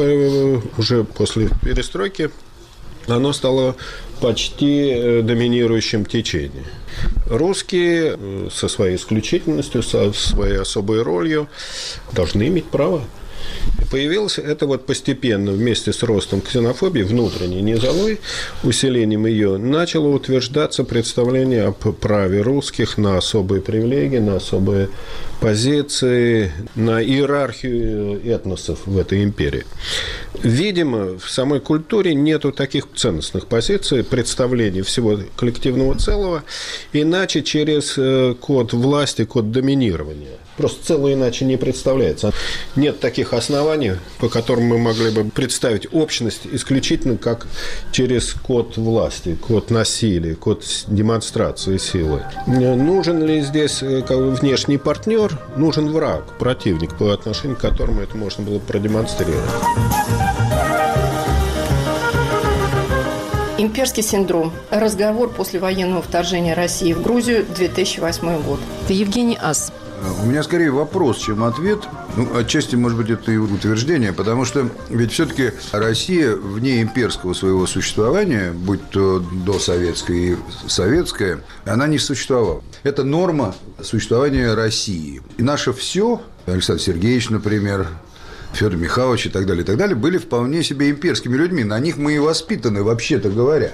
уже 0.76 1.04
после 1.04 1.48
перестройки 1.62 2.30
оно 3.16 3.32
стало 3.32 3.76
почти 4.20 4.90
э, 4.90 5.22
доминирующим 5.22 6.04
течением. 6.04 6.66
Русские 7.26 8.16
э, 8.18 8.48
со 8.52 8.68
своей 8.68 8.96
исключительностью, 8.96 9.82
со 9.82 10.12
своей 10.12 10.58
особой 10.58 11.02
ролью 11.02 11.48
должны 12.12 12.48
иметь 12.48 12.66
право 12.66 13.02
Появилось 13.90 14.38
это 14.38 14.66
вот 14.66 14.86
постепенно 14.86 15.52
вместе 15.52 15.92
с 15.92 16.02
ростом 16.02 16.40
ксенофобии, 16.40 17.02
внутренней 17.02 17.62
низовой, 17.62 18.20
усилением 18.62 19.26
ее, 19.26 19.56
начало 19.56 20.08
утверждаться 20.08 20.84
представление 20.84 21.66
о 21.66 21.72
праве 21.72 22.42
русских 22.42 22.98
на 22.98 23.16
особые 23.16 23.60
привилегии, 23.62 24.18
на 24.18 24.36
особые 24.36 24.88
позиции, 25.40 26.52
на 26.74 27.02
иерархию 27.02 28.20
этносов 28.24 28.80
в 28.86 28.98
этой 28.98 29.24
империи. 29.24 29.64
Видимо, 30.42 31.18
в 31.18 31.28
самой 31.30 31.60
культуре 31.60 32.14
нету 32.14 32.52
таких 32.52 32.86
ценностных 32.94 33.46
позиций, 33.46 34.04
представлений 34.04 34.82
всего 34.82 35.18
коллективного 35.36 35.98
целого, 35.98 36.44
иначе 36.92 37.42
через 37.42 37.94
э, 37.96 38.34
код 38.38 38.72
власти, 38.72 39.24
код 39.24 39.50
доминирования. 39.50 40.38
Просто 40.56 40.86
целое 40.88 41.14
иначе 41.14 41.46
не 41.46 41.56
представляется. 41.56 42.32
Нет 42.76 43.00
таких 43.00 43.32
оснований 43.32 43.69
оснований, 43.70 43.92
по 44.18 44.28
которым 44.28 44.64
мы 44.64 44.78
могли 44.78 45.10
бы 45.10 45.24
представить 45.30 45.86
общность 45.92 46.42
исключительно 46.52 47.16
как 47.16 47.46
через 47.92 48.34
код 48.34 48.76
власти, 48.76 49.36
код 49.40 49.70
насилия, 49.70 50.34
код 50.34 50.64
демонстрации 50.88 51.76
силы. 51.78 52.22
Нужен 52.46 53.24
ли 53.24 53.42
здесь 53.42 53.82
э, 53.82 54.02
внешний 54.08 54.78
партнер? 54.78 55.38
Нужен 55.56 55.90
враг, 55.90 56.38
противник, 56.38 56.96
по 56.96 57.12
отношению 57.12 57.56
к 57.56 57.60
которому 57.60 58.00
это 58.00 58.16
можно 58.16 58.44
было 58.44 58.58
продемонстрировать. 58.58 59.50
Имперский 63.58 64.02
синдром. 64.02 64.52
Разговор 64.70 65.28
после 65.28 65.60
военного 65.60 66.00
вторжения 66.00 66.54
России 66.54 66.94
в 66.94 67.02
Грузию, 67.02 67.44
2008 67.54 68.42
год. 68.42 68.58
Евгений 68.88 69.38
Ас. 69.40 69.70
У 70.22 70.26
меня 70.26 70.42
скорее 70.42 70.70
вопрос, 70.70 71.18
чем 71.18 71.44
ответ. 71.44 71.80
Ну, 72.16 72.28
отчасти, 72.36 72.74
может 72.74 72.96
быть, 72.96 73.10
это 73.10 73.32
и 73.32 73.36
утверждение, 73.36 74.12
потому 74.12 74.44
что 74.44 74.68
ведь 74.88 75.12
все-таки 75.12 75.52
Россия 75.72 76.34
вне 76.34 76.80
имперского 76.80 77.34
своего 77.34 77.66
существования, 77.66 78.52
будь 78.52 78.88
то 78.90 79.18
досоветское 79.18 80.16
и 80.16 80.36
советское, 80.66 81.40
она 81.64 81.86
не 81.86 81.98
существовала. 81.98 82.62
Это 82.82 83.04
норма 83.04 83.54
существования 83.82 84.54
России. 84.54 85.20
И 85.36 85.42
наше 85.42 85.72
все, 85.72 86.22
Александр 86.46 86.82
Сергеевич, 86.82 87.28
например, 87.28 87.86
Федор 88.52 88.76
Михайлович 88.76 89.26
и 89.26 89.28
так 89.28 89.46
далее, 89.46 89.62
и 89.62 89.66
так 89.66 89.76
далее, 89.76 89.96
были 89.96 90.18
вполне 90.18 90.62
себе 90.62 90.90
имперскими 90.90 91.36
людьми. 91.36 91.62
На 91.62 91.78
них 91.78 91.96
мы 91.98 92.14
и 92.14 92.18
воспитаны, 92.18 92.82
вообще-то 92.82 93.30
говоря. 93.30 93.72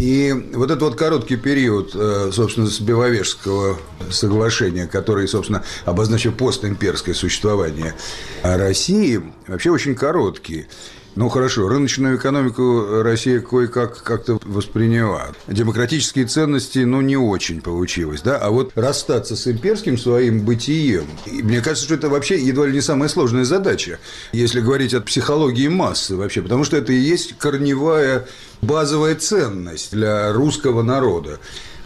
И 0.00 0.32
вот 0.54 0.70
этот 0.70 0.80
вот 0.80 0.96
короткий 0.96 1.36
период, 1.36 1.90
э, 1.94 2.30
собственно, 2.32 2.68
с 2.68 2.80
Беловежского 2.80 3.76
соглашения, 4.10 4.86
который, 4.86 5.28
собственно, 5.28 5.62
обозначил 5.84 6.32
постимперское 6.32 7.14
существование 7.14 7.94
России, 8.42 9.20
вообще 9.46 9.70
очень 9.70 9.94
короткий. 9.94 10.68
Ну, 11.16 11.28
хорошо, 11.28 11.68
рыночную 11.68 12.16
экономику 12.16 13.02
Россия 13.02 13.40
кое-как 13.40 14.02
как-то 14.02 14.38
восприняла. 14.44 15.32
Демократические 15.48 16.26
ценности, 16.26 16.78
ну, 16.80 17.00
не 17.00 17.16
очень 17.16 17.60
получилось, 17.60 18.22
да? 18.22 18.38
А 18.38 18.50
вот 18.50 18.70
расстаться 18.76 19.34
с 19.34 19.48
имперским 19.48 19.98
своим 19.98 20.40
бытием, 20.40 21.06
мне 21.26 21.60
кажется, 21.60 21.84
что 21.84 21.94
это 21.94 22.08
вообще 22.08 22.38
едва 22.38 22.66
ли 22.66 22.72
не 22.72 22.80
самая 22.80 23.08
сложная 23.08 23.44
задача, 23.44 23.98
если 24.32 24.60
говорить 24.60 24.94
от 24.94 25.06
психологии 25.06 25.68
массы 25.68 26.14
вообще, 26.14 26.42
потому 26.42 26.62
что 26.62 26.76
это 26.76 26.92
и 26.92 26.98
есть 26.98 27.36
корневая 27.38 28.26
базовая 28.62 29.16
ценность 29.16 29.92
для 29.92 30.32
русского 30.32 30.82
народа. 30.82 31.40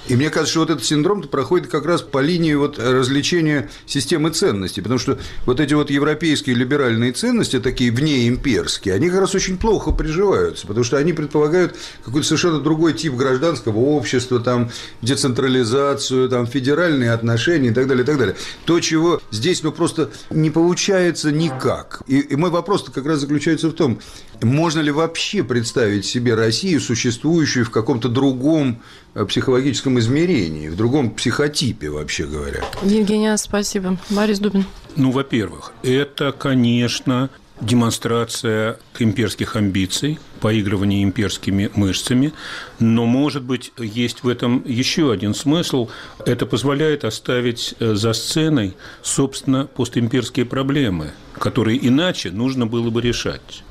И 0.08 0.16
мне 0.16 0.28
кажется, 0.28 0.52
что 0.52 0.60
вот 0.60 0.70
этот 0.70 0.84
синдром 0.84 1.22
проходит 1.22 1.68
как 1.68 1.86
раз 1.86 2.02
по 2.02 2.20
линии 2.20 2.54
вот 2.54 2.78
развлечения 2.78 3.70
системы 3.86 4.30
ценностей, 4.30 4.82
потому 4.82 4.98
что 4.98 5.18
вот 5.46 5.60
эти 5.60 5.72
вот 5.74 5.90
европейские 5.90 6.56
либеральные 6.56 7.12
ценности, 7.12 7.58
такие 7.58 7.90
внеимперские, 7.90 8.94
они 8.94 9.08
как 9.08 9.20
раз 9.20 9.34
очень 9.34 9.56
плохо 9.56 9.92
приживаются, 9.92 10.66
потому 10.66 10.84
что 10.84 10.98
они 10.98 11.12
предполагают 11.12 11.76
какой-то 12.04 12.26
совершенно 12.26 12.60
другой 12.60 12.92
тип 12.92 13.14
гражданского 13.14 13.78
общества, 13.78 14.40
там, 14.40 14.70
децентрализацию, 15.00 16.28
там, 16.28 16.46
федеральные 16.46 17.12
отношения 17.12 17.68
и 17.68 17.74
так 17.74 17.86
далее, 17.86 18.02
и 18.02 18.06
так 18.06 18.18
далее. 18.18 18.36
То, 18.66 18.80
чего 18.80 19.22
здесь, 19.30 19.62
ну, 19.62 19.72
просто 19.72 20.10
не 20.30 20.50
получается 20.50 21.32
никак. 21.32 22.02
И, 22.06 22.18
и 22.20 22.36
мой 22.36 22.50
вопрос 22.50 22.84
как 22.94 23.06
раз 23.06 23.20
заключается 23.20 23.68
в 23.68 23.72
том, 23.72 24.00
можно 24.42 24.80
ли 24.80 24.90
вообще 24.90 25.42
представить 25.42 26.04
себе 26.04 26.34
Россию, 26.34 26.80
существующую 26.80 27.64
в 27.64 27.70
каком-то 27.70 28.08
другом 28.08 28.82
психологическом 29.14 29.98
измерении, 29.98 30.68
в 30.68 30.76
другом 30.76 31.10
психотипе, 31.10 31.90
вообще 31.90 32.26
говоря? 32.26 32.62
Евгения, 32.82 33.36
спасибо. 33.36 33.96
Борис 34.10 34.38
Дубин. 34.40 34.64
Ну, 34.96 35.10
во-первых, 35.10 35.72
это, 35.82 36.32
конечно, 36.32 37.30
демонстрация 37.60 38.78
имперских 38.98 39.56
амбиций, 39.56 40.18
поигрывание 40.40 41.02
имперскими 41.02 41.70
мышцами, 41.74 42.32
но, 42.80 43.06
может 43.06 43.42
быть, 43.44 43.72
есть 43.78 44.22
в 44.24 44.28
этом 44.28 44.62
еще 44.66 45.12
один 45.12 45.34
смысл. 45.34 45.88
Это 46.26 46.46
позволяет 46.46 47.04
оставить 47.04 47.74
э, 47.78 47.94
за 47.94 48.12
сценой, 48.12 48.74
собственно, 49.02 49.66
постимперские 49.66 50.46
проблемы, 50.46 51.12
которые 51.38 51.86
иначе 51.86 52.30
нужно 52.30 52.66
было 52.66 52.90
бы 52.90 53.00
решать. 53.00 53.62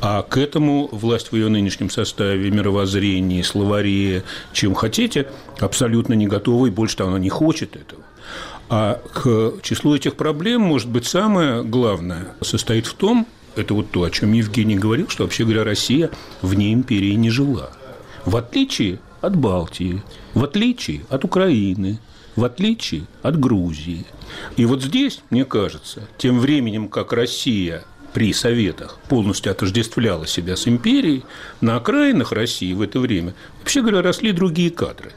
А 0.00 0.22
к 0.22 0.36
этому 0.36 0.88
власть 0.92 1.32
в 1.32 1.36
ее 1.36 1.48
нынешнем 1.48 1.90
составе, 1.90 2.50
мировоззрении, 2.50 3.42
словаре, 3.42 4.24
чем 4.52 4.74
хотите, 4.74 5.28
абсолютно 5.58 6.12
не 6.14 6.26
готова, 6.26 6.66
и 6.66 6.70
больше 6.70 6.96
того, 6.96 7.10
она 7.10 7.18
не 7.18 7.30
хочет 7.30 7.76
этого. 7.76 8.02
А 8.68 9.00
к 9.12 9.62
числу 9.62 9.94
этих 9.94 10.16
проблем, 10.16 10.62
может 10.62 10.88
быть, 10.88 11.06
самое 11.06 11.62
главное 11.62 12.34
состоит 12.40 12.86
в 12.86 12.94
том, 12.94 13.26
это 13.54 13.74
вот 13.74 13.90
то, 13.90 14.02
о 14.02 14.10
чем 14.10 14.32
Евгений 14.32 14.76
говорил, 14.76 15.08
что, 15.08 15.24
вообще 15.24 15.44
говоря, 15.44 15.64
Россия 15.64 16.10
вне 16.42 16.72
империи 16.72 17.14
не 17.14 17.30
жила. 17.30 17.70
В 18.26 18.36
отличие 18.36 18.98
от 19.22 19.36
Балтии, 19.36 20.02
в 20.34 20.44
отличие 20.44 21.02
от 21.08 21.24
Украины, 21.24 22.00
в 22.34 22.44
отличие 22.44 23.06
от 23.22 23.40
Грузии. 23.40 24.04
И 24.56 24.66
вот 24.66 24.82
здесь, 24.82 25.20
мне 25.30 25.44
кажется, 25.44 26.06
тем 26.18 26.38
временем, 26.38 26.88
как 26.88 27.12
Россия 27.12 27.84
при 28.16 28.32
Советах 28.32 28.98
полностью 29.10 29.52
отождествляла 29.52 30.26
себя 30.26 30.56
с 30.56 30.66
империей, 30.66 31.26
на 31.60 31.76
окраинах 31.76 32.32
России 32.32 32.72
в 32.72 32.80
это 32.80 32.98
время, 32.98 33.34
вообще 33.58 33.82
говоря, 33.82 34.00
росли 34.00 34.32
другие 34.32 34.70
кадры. 34.70 35.12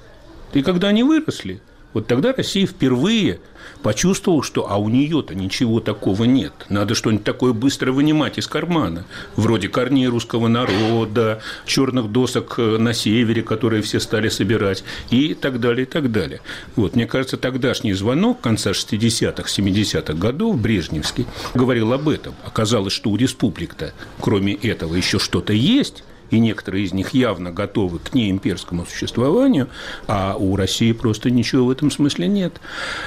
И 0.52 0.62
когда 0.62 0.90
они 0.90 1.04
выросли, 1.04 1.62
вот 1.94 2.08
тогда 2.08 2.34
Россия 2.34 2.68
впервые 2.68 3.40
почувствовала, 3.82 4.44
что 4.44 4.70
а 4.70 4.78
у 4.78 4.90
нее-то 4.90 5.34
ничего 5.36 5.80
такого 5.80 6.26
нет. 6.26 6.54
Надо 6.70 6.96
что-нибудь 6.96 7.24
такое 7.24 7.54
быстро 7.54 7.92
вынимать 7.92 8.38
из 8.38 8.48
кармана. 8.48 9.06
Вроде 9.36 9.70
корней 9.70 10.08
русского 10.08 10.48
народа, 10.48 11.42
черных 11.66 12.12
досок 12.12 12.56
э, 12.58 12.78
на 12.78 12.94
севере, 12.94 13.42
которые 13.42 13.82
все 13.82 14.00
стали 14.00 14.30
собирать, 14.30 14.84
и 15.10 15.34
так 15.34 15.60
далее, 15.60 15.84
и 15.84 15.90
так 15.90 16.12
далее. 16.12 16.42
Вот, 16.76 16.96
мне 16.96 17.08
кажется, 17.08 17.38
тогдашний 17.38 17.94
звонок 17.94 18.42
конца 18.42 18.72
60-х, 18.72 19.44
70-х 19.44 20.14
годов, 20.14 20.60
Брежневский, 20.60 21.26
говорил 21.54 21.94
об 21.94 22.10
этом. 22.10 22.36
Оказалось, 22.46 22.94
что 22.94 23.10
у 23.10 23.16
республик-то, 23.16 23.94
кроме 24.20 24.54
этого, 24.54 24.96
еще 24.96 25.20
что-то 25.20 25.54
есть, 25.54 26.04
и 26.32 26.40
некоторые 26.40 26.86
из 26.86 26.94
них 26.94 27.14
явно 27.14 27.52
готовы 27.52 28.00
к 28.00 28.14
неимперскому 28.14 28.86
существованию, 28.86 29.70
а 30.08 30.36
у 30.38 30.56
России 30.56 30.92
просто 30.92 31.30
ничего 31.30 31.66
в 31.66 31.72
этом 31.72 31.92
смысле 31.92 32.28
нет. 32.28 32.60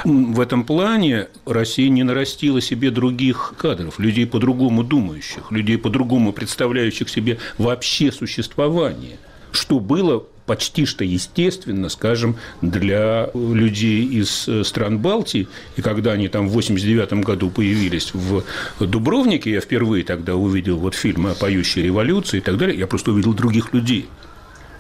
В 0.05 0.41
этом 0.41 0.65
плане 0.65 1.29
Россия 1.47 1.89
не 1.89 2.03
нарастила 2.03 2.61
себе 2.61 2.91
других 2.91 3.55
кадров, 3.57 3.99
людей 3.99 4.27
по-другому 4.27 4.83
думающих, 4.83 5.51
людей 5.51 5.79
по-другому 5.79 6.33
представляющих 6.33 7.09
себе 7.09 7.39
вообще 7.59 8.13
существование, 8.13 9.19
что 9.53 9.81
было 9.81 10.25
почти 10.47 10.87
что 10.87 11.05
естественно, 11.05 11.89
скажем, 11.89 12.37
для 12.61 13.31
людей 13.35 14.05
из 14.05 14.49
э, 14.49 14.65
стран 14.65 14.99
Балтии. 14.99 15.49
И 15.77 15.83
когда 15.83 16.13
они 16.13 16.29
там 16.29 16.49
в 16.49 16.53
89 16.53 17.25
году 17.25 17.51
появились 17.51 18.13
в 18.13 18.45
Дубровнике, 18.81 19.53
я 19.53 19.61
впервые 19.61 20.05
тогда 20.05 20.35
увидел 20.35 20.79
вот 20.79 20.95
фильмы 20.95 21.31
о 21.31 21.35
поющей 21.35 21.83
революции 21.83 22.39
и 22.39 22.41
так 22.41 22.57
далее, 22.57 22.79
я 22.79 22.87
просто 22.87 23.13
увидел 23.13 23.35
других 23.35 23.73
людей. 23.73 24.09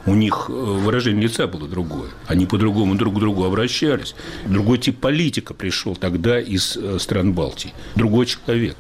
У 0.04 0.14
них 0.14 0.46
э, 0.48 0.52
выражение 0.52 1.22
лица 1.22 1.46
было 1.46 1.68
другое. 1.68 2.10
Они 2.26 2.44
по-другому 2.46 2.96
друг 2.96 3.16
к 3.16 3.18
другу 3.20 3.44
обращались. 3.44 4.16
Другой 4.44 4.78
тип 4.78 4.98
политика 4.98 5.54
пришел 5.54 5.94
тогда 5.94 6.40
из 6.40 6.76
э, 6.76 6.98
стран 6.98 7.34
Балтии. 7.34 7.72
Другой 7.94 8.26
человек. 8.26 8.76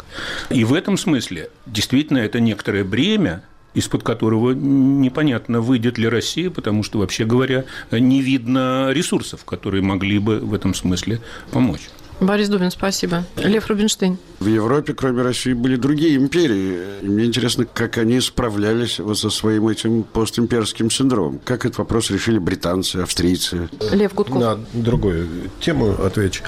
И 0.50 0.64
в 0.64 0.74
этом 0.74 0.96
смысле 0.96 1.50
действительно 1.66 2.18
это 2.18 2.40
некоторое 2.40 2.82
бремя, 2.82 3.44
из-под 3.74 4.02
которого 4.02 4.52
непонятно, 4.52 5.60
выйдет 5.60 5.98
ли 5.98 6.08
Россия, 6.08 6.50
потому 6.50 6.82
что, 6.82 6.98
вообще 6.98 7.24
говоря, 7.24 7.64
не 7.90 8.22
видно 8.22 8.90
ресурсов, 8.90 9.44
которые 9.44 9.82
могли 9.82 10.18
бы 10.18 10.38
в 10.38 10.54
этом 10.54 10.74
смысле 10.74 11.20
помочь. 11.50 11.88
Борис 12.20 12.48
Дубин, 12.48 12.70
спасибо. 12.70 13.24
Лев 13.36 13.66
Рубинштейн. 13.66 14.16
В 14.38 14.46
Европе, 14.46 14.94
кроме 14.94 15.22
России, 15.22 15.54
были 15.54 15.74
другие 15.74 16.14
империи. 16.16 17.00
И 17.02 17.06
мне 17.06 17.24
интересно, 17.24 17.64
как 17.64 17.98
они 17.98 18.20
справлялись 18.20 19.00
вот 19.00 19.18
со 19.18 19.28
своим 19.28 19.66
этим 19.66 20.04
постимперским 20.04 20.88
синдромом. 20.88 21.40
Как 21.44 21.64
этот 21.64 21.78
вопрос 21.78 22.10
решили 22.10 22.38
британцы, 22.38 22.98
австрийцы? 22.98 23.68
Лев 23.92 24.14
Гудков. 24.14 24.40
На 24.40 24.58
другую 24.72 25.26
тему 25.58 25.96
отвечу. 26.00 26.44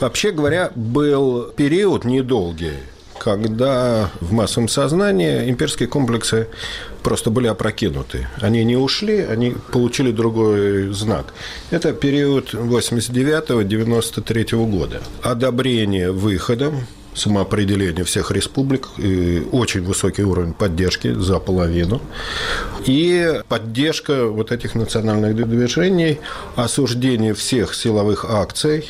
Вообще 0.00 0.30
говоря, 0.30 0.70
был 0.76 1.50
период 1.56 2.04
недолгий, 2.04 2.74
когда 3.26 4.10
в 4.20 4.32
массовом 4.32 4.68
сознании 4.68 5.50
имперские 5.50 5.88
комплексы 5.88 6.46
просто 7.02 7.30
были 7.30 7.48
опрокинуты. 7.48 8.28
Они 8.40 8.62
не 8.62 8.76
ушли, 8.76 9.18
они 9.18 9.56
получили 9.72 10.12
другой 10.12 10.92
знак. 10.92 11.34
Это 11.72 11.92
период 11.92 12.54
89-93 12.54 14.70
года. 14.70 15.02
Одобрение 15.24 16.12
выходом 16.12 16.86
самоопределения 17.16 18.04
всех 18.04 18.30
республик, 18.30 18.88
и 18.98 19.42
очень 19.50 19.82
высокий 19.82 20.22
уровень 20.22 20.52
поддержки 20.52 21.12
за 21.12 21.38
половину, 21.38 22.00
и 22.84 23.40
поддержка 23.48 24.26
вот 24.26 24.52
этих 24.52 24.74
национальных 24.74 25.34
движений, 25.48 26.20
осуждение 26.54 27.34
всех 27.34 27.74
силовых 27.74 28.24
акций, 28.24 28.84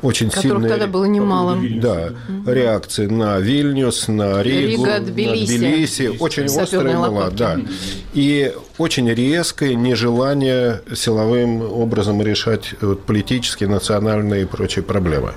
очень 0.00 0.30
Которых 0.30 0.52
сильная... 0.52 0.70
тогда 0.70 0.86
было 0.86 1.04
немало. 1.04 1.58
Да, 1.80 2.10
реакции 2.46 3.06
на 3.06 3.38
Вильнюс, 3.40 4.08
на 4.08 4.42
Ригу, 4.42 4.84
Рига, 4.84 4.86
на 4.86 5.00
Тбилиси. 5.00 5.58
Тбилиси. 5.58 6.16
Очень 6.18 6.48
Саперные 6.48 6.94
острая 6.94 7.10
была, 7.10 7.30
да. 7.30 7.60
И 8.14 8.52
очень 8.78 9.08
резкое 9.10 9.74
нежелание 9.74 10.82
силовым 10.94 11.62
образом 11.62 12.22
решать 12.22 12.74
вот, 12.80 13.02
политические, 13.02 13.68
национальные 13.68 14.42
и 14.42 14.44
прочие 14.44 14.82
проблемы. 14.82 15.34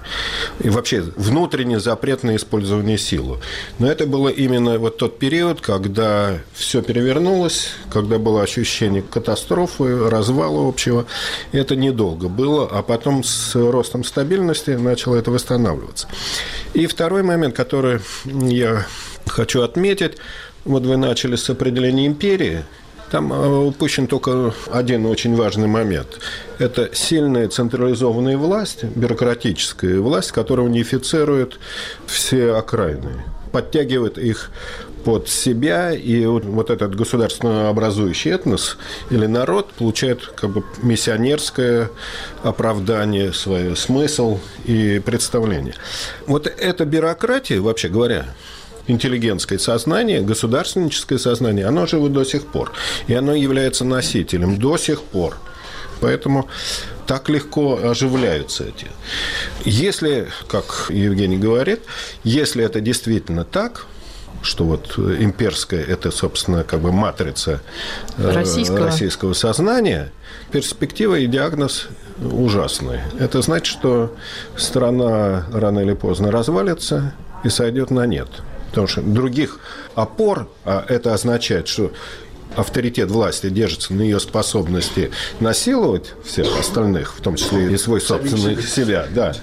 И 0.62 0.70
вообще 0.70 1.02
внутренний 1.16 1.78
запрет 1.78 2.24
на 2.24 2.36
использование 2.36 2.98
силы. 2.98 3.40
Но 3.80 3.88
это 3.88 4.06
было 4.06 4.30
именно 4.30 4.80
вот 4.80 4.98
тот 4.98 5.20
период, 5.20 5.62
когда 5.62 6.40
все 6.54 6.82
перевернулось, 6.82 7.70
когда 7.92 8.20
было 8.20 8.42
ощущение 8.42 9.02
катастрофы, 9.02 10.10
развала 10.10 10.68
общего. 10.68 11.06
Это 11.52 11.76
недолго 11.76 12.30
было, 12.30 12.68
а 12.72 12.82
потом 12.84 13.24
с 13.24 13.56
ростом 13.56 14.04
стабильности 14.04 14.72
начало 14.72 15.16
это 15.16 15.32
восстанавливаться. 15.32 16.08
И 16.74 16.88
второй 16.88 17.24
момент, 17.24 17.56
который 17.56 18.00
я 18.26 18.86
хочу 19.28 19.62
отметить, 19.62 20.18
вот 20.64 20.84
вы 20.84 20.98
начали 20.98 21.36
с 21.36 21.50
определения 21.50 22.08
империи, 22.08 22.64
там 23.12 23.32
э, 23.32 23.48
упущен 23.68 24.08
только 24.08 24.54
один 24.72 25.06
очень 25.06 25.36
важный 25.36 25.68
момент. 25.68 26.20
Это 26.60 26.90
сильная 26.94 27.48
централизованная 27.48 28.38
власть, 28.38 28.84
бюрократическая 28.84 30.00
власть, 30.00 30.32
которая 30.32 30.66
унифицирует 30.66 31.60
все 32.08 32.54
окраины, 32.54 33.24
подтягивает 33.52 34.18
их 34.18 34.52
под 35.06 35.30
себя, 35.30 35.92
и 35.92 36.26
вот, 36.26 36.46
вот 36.46 36.72
этот 36.72 36.96
государственно 36.96 37.70
образующий 37.70 38.32
этнос 38.32 38.78
или 39.12 39.28
народ 39.28 39.72
получает 39.74 40.26
как 40.26 40.50
бы 40.50 40.64
миссионерское 40.82 41.92
оправдание, 42.42 43.32
свой 43.32 43.78
смысл 43.78 44.40
и 44.66 45.00
представление. 45.06 45.76
Вот 46.26 46.48
эта 46.48 46.86
бюрократия, 46.86 47.60
вообще 47.60 47.88
говоря, 47.88 48.26
интеллигентское 48.88 49.60
сознание, 49.60 50.22
государственническое 50.22 51.18
сознание, 51.18 51.66
оно 51.66 51.86
живо 51.86 52.10
до 52.10 52.24
сих 52.24 52.46
пор. 52.46 52.72
И 53.08 53.14
оно 53.14 53.34
является 53.34 53.86
носителем 53.86 54.58
до 54.58 54.78
сих 54.78 55.02
пор. 55.02 55.38
Поэтому 56.02 56.48
так 57.08 57.30
легко 57.30 57.80
оживляются 57.82 58.66
эти. 58.66 58.88
Если, 59.64 60.28
как 60.48 60.88
Евгений 60.90 61.38
говорит, 61.38 61.82
если 62.24 62.64
это 62.64 62.82
действительно 62.82 63.46
так, 63.46 63.86
что 64.42 64.66
вот 64.66 64.98
имперская– 64.98 65.84
это, 65.88 66.12
собственно, 66.12 66.64
как 66.64 66.82
бы 66.82 66.92
матрица 66.92 67.62
э, 68.18 68.32
Российского. 68.32 68.80
российского 68.80 69.34
сознания, 69.34 70.12
перспектива 70.52 71.16
и 71.16 71.26
диагноз 71.26 71.88
ужасный. 72.22 73.00
Это 73.20 73.42
значит, 73.42 73.66
что 73.66 74.16
страна 74.56 75.46
рано 75.52 75.80
или 75.80 75.94
поздно 75.94 76.32
развалится 76.32 77.14
и 77.44 77.50
сойдет 77.50 77.90
на 77.90 78.06
нет. 78.06 78.28
Потому 78.76 78.88
что 78.88 79.02
других 79.02 79.60
опор, 79.96 80.50
а 80.66 80.86
это 80.90 81.14
означает, 81.14 81.70
что 81.70 81.94
авторитет 82.58 83.10
власти 83.10 83.50
держится 83.50 83.94
на 83.94 84.02
ее 84.02 84.20
способности 84.20 85.12
насиловать 85.40 86.14
всех 86.26 86.60
остальных, 86.60 87.16
в 87.16 87.22
том 87.22 87.38
числе 87.38 87.72
и 87.74 87.78
свой 87.78 88.02
собственный 88.02 88.62
себя, 88.62 89.08
да. 89.16 89.34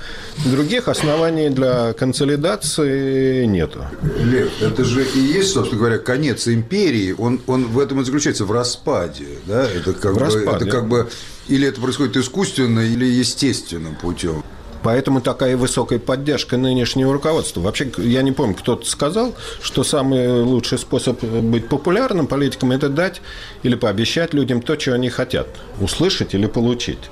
Других 0.44 0.86
оснований 0.88 1.48
для 1.48 1.94
консолидации 1.94 3.46
нету. 3.46 3.86
Лев, 4.22 4.52
это 4.60 4.84
же 4.84 5.02
и 5.02 5.18
есть, 5.18 5.54
собственно 5.54 5.78
говоря, 5.78 5.98
конец 5.98 6.46
империи. 6.46 7.14
Он, 7.16 7.40
он 7.46 7.68
в 7.68 7.78
этом 7.78 8.02
и 8.02 8.04
заключается, 8.04 8.44
в 8.44 8.52
распаде. 8.52 9.28
Да? 9.46 9.66
Это 9.66 9.94
как, 9.94 10.12
В 10.12 10.18
бы, 10.18 10.20
распаде. 10.20 10.56
это 10.56 10.66
как 10.66 10.88
бы 10.88 11.08
или 11.48 11.66
это 11.66 11.80
происходит 11.80 12.18
искусственно, 12.18 12.80
или 12.80 13.06
естественным 13.06 13.94
путем. 13.94 14.44
Поэтому 14.82 15.20
такая 15.20 15.56
высокая 15.56 15.98
поддержка 15.98 16.56
нынешнего 16.56 17.12
руководства. 17.12 17.60
Вообще, 17.60 17.90
я 17.98 18.22
не 18.22 18.32
помню, 18.32 18.54
кто-то 18.54 18.88
сказал, 18.88 19.34
что 19.60 19.84
самый 19.84 20.42
лучший 20.42 20.78
способ 20.78 21.22
быть 21.22 21.68
популярным 21.68 22.26
политиком– 22.26 22.72
это 22.72 22.88
дать 22.88 23.22
или 23.62 23.74
пообещать 23.74 24.34
людям 24.34 24.60
то, 24.60 24.76
чего 24.76 24.96
они 24.96 25.08
хотят. 25.08 25.46
Услышать 25.80 26.34
или 26.34 26.46
получить. 26.46 27.10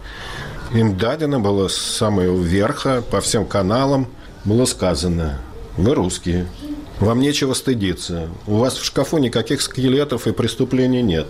Им 0.73 0.97
дадено 0.97 1.41
было 1.41 1.69
с 1.69 1.77
самого 1.77 2.41
верха, 2.43 3.03
по 3.11 3.21
всем 3.21 3.45
каналам, 3.45 4.09
было 4.45 4.65
сказано 4.65 5.39
«Вы 5.77 5.95
русские, 5.95 6.47
вам 6.99 7.21
нечего 7.21 7.55
стыдиться, 7.55 8.29
у 8.47 8.57
вас 8.57 8.77
в 8.77 8.85
шкафу 8.85 9.19
никаких 9.19 9.63
скелетов 9.63 10.27
и 10.27 10.33
преступлений 10.33 11.03
нет». 11.03 11.29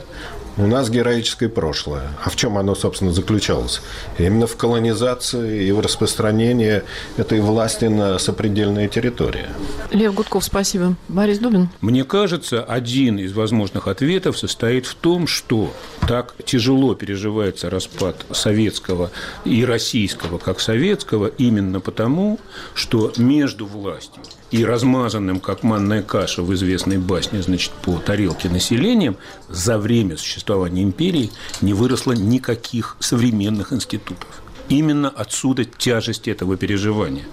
У 0.61 0.67
нас 0.67 0.91
героическое 0.91 1.49
прошлое. 1.49 2.11
А 2.23 2.29
в 2.29 2.37
чем 2.37 2.59
оно, 2.59 2.75
собственно, 2.75 3.13
заключалось? 3.13 3.81
Именно 4.19 4.47
в 4.47 4.57
колонизации 4.59 5.65
и 5.65 5.73
в 5.73 5.81
распространении 5.81 6.83
этой 7.17 7.41
власти 7.41 7.87
на 7.87 8.19
сопредельные 8.19 8.87
территории. 8.87 9.47
Лев 9.91 10.13
Гудков, 10.13 10.45
спасибо. 10.45 10.97
Борис 11.09 11.39
Дубин. 11.39 11.71
Мне 11.81 12.05
кажется, 12.05 12.63
один 12.63 13.19
из 13.19 13.33
возможных 13.33 13.89
ответов 13.89 14.37
состоит 14.37 14.85
в 14.85 14.97
том, 14.97 15.27
что 15.27 15.73
так 16.07 16.35
тяжело 16.45 16.95
переживается 16.95 17.71
распад 17.71 18.17
советского 18.31 19.11
и 19.47 19.65
российского 19.65 20.37
как 20.37 20.61
советского 20.61 21.29
именно 21.29 21.81
потому, 21.81 22.39
что 22.75 23.15
между 23.17 23.65
властью 23.65 24.23
и 24.51 24.65
размазанным, 24.65 25.41
как 25.41 25.63
манная 25.63 26.03
каша 26.03 26.43
в 26.43 26.53
известной 26.55 26.99
басне, 26.99 27.43
значит, 27.43 27.73
по 27.83 27.99
тарелке 27.99 28.49
населением, 28.49 29.17
за 29.49 29.79
время 29.79 30.17
существования 30.17 30.83
империи 30.83 31.31
не 31.61 31.73
выросло 31.73 32.13
никаких 32.13 32.97
современных 33.01 33.73
институтов. 33.73 34.43
Именно 34.69 35.09
отсюда 35.09 35.65
тяжесть 35.65 36.29
этого 36.29 36.57
переживания. 36.57 37.25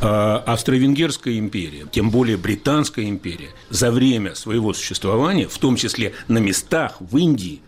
А 0.00 0.42
Австро-Венгерская 0.46 1.38
империя, 1.38 1.86
тем 1.90 2.10
более 2.10 2.36
Британская 2.36 3.08
империя, 3.08 3.50
за 3.70 3.90
время 3.90 4.34
своего 4.34 4.74
существования, 4.74 5.48
в 5.48 5.56
том 5.56 5.76
числе 5.76 6.12
на 6.28 6.38
местах 6.38 6.96
в 7.00 7.16
Индии, 7.16 7.62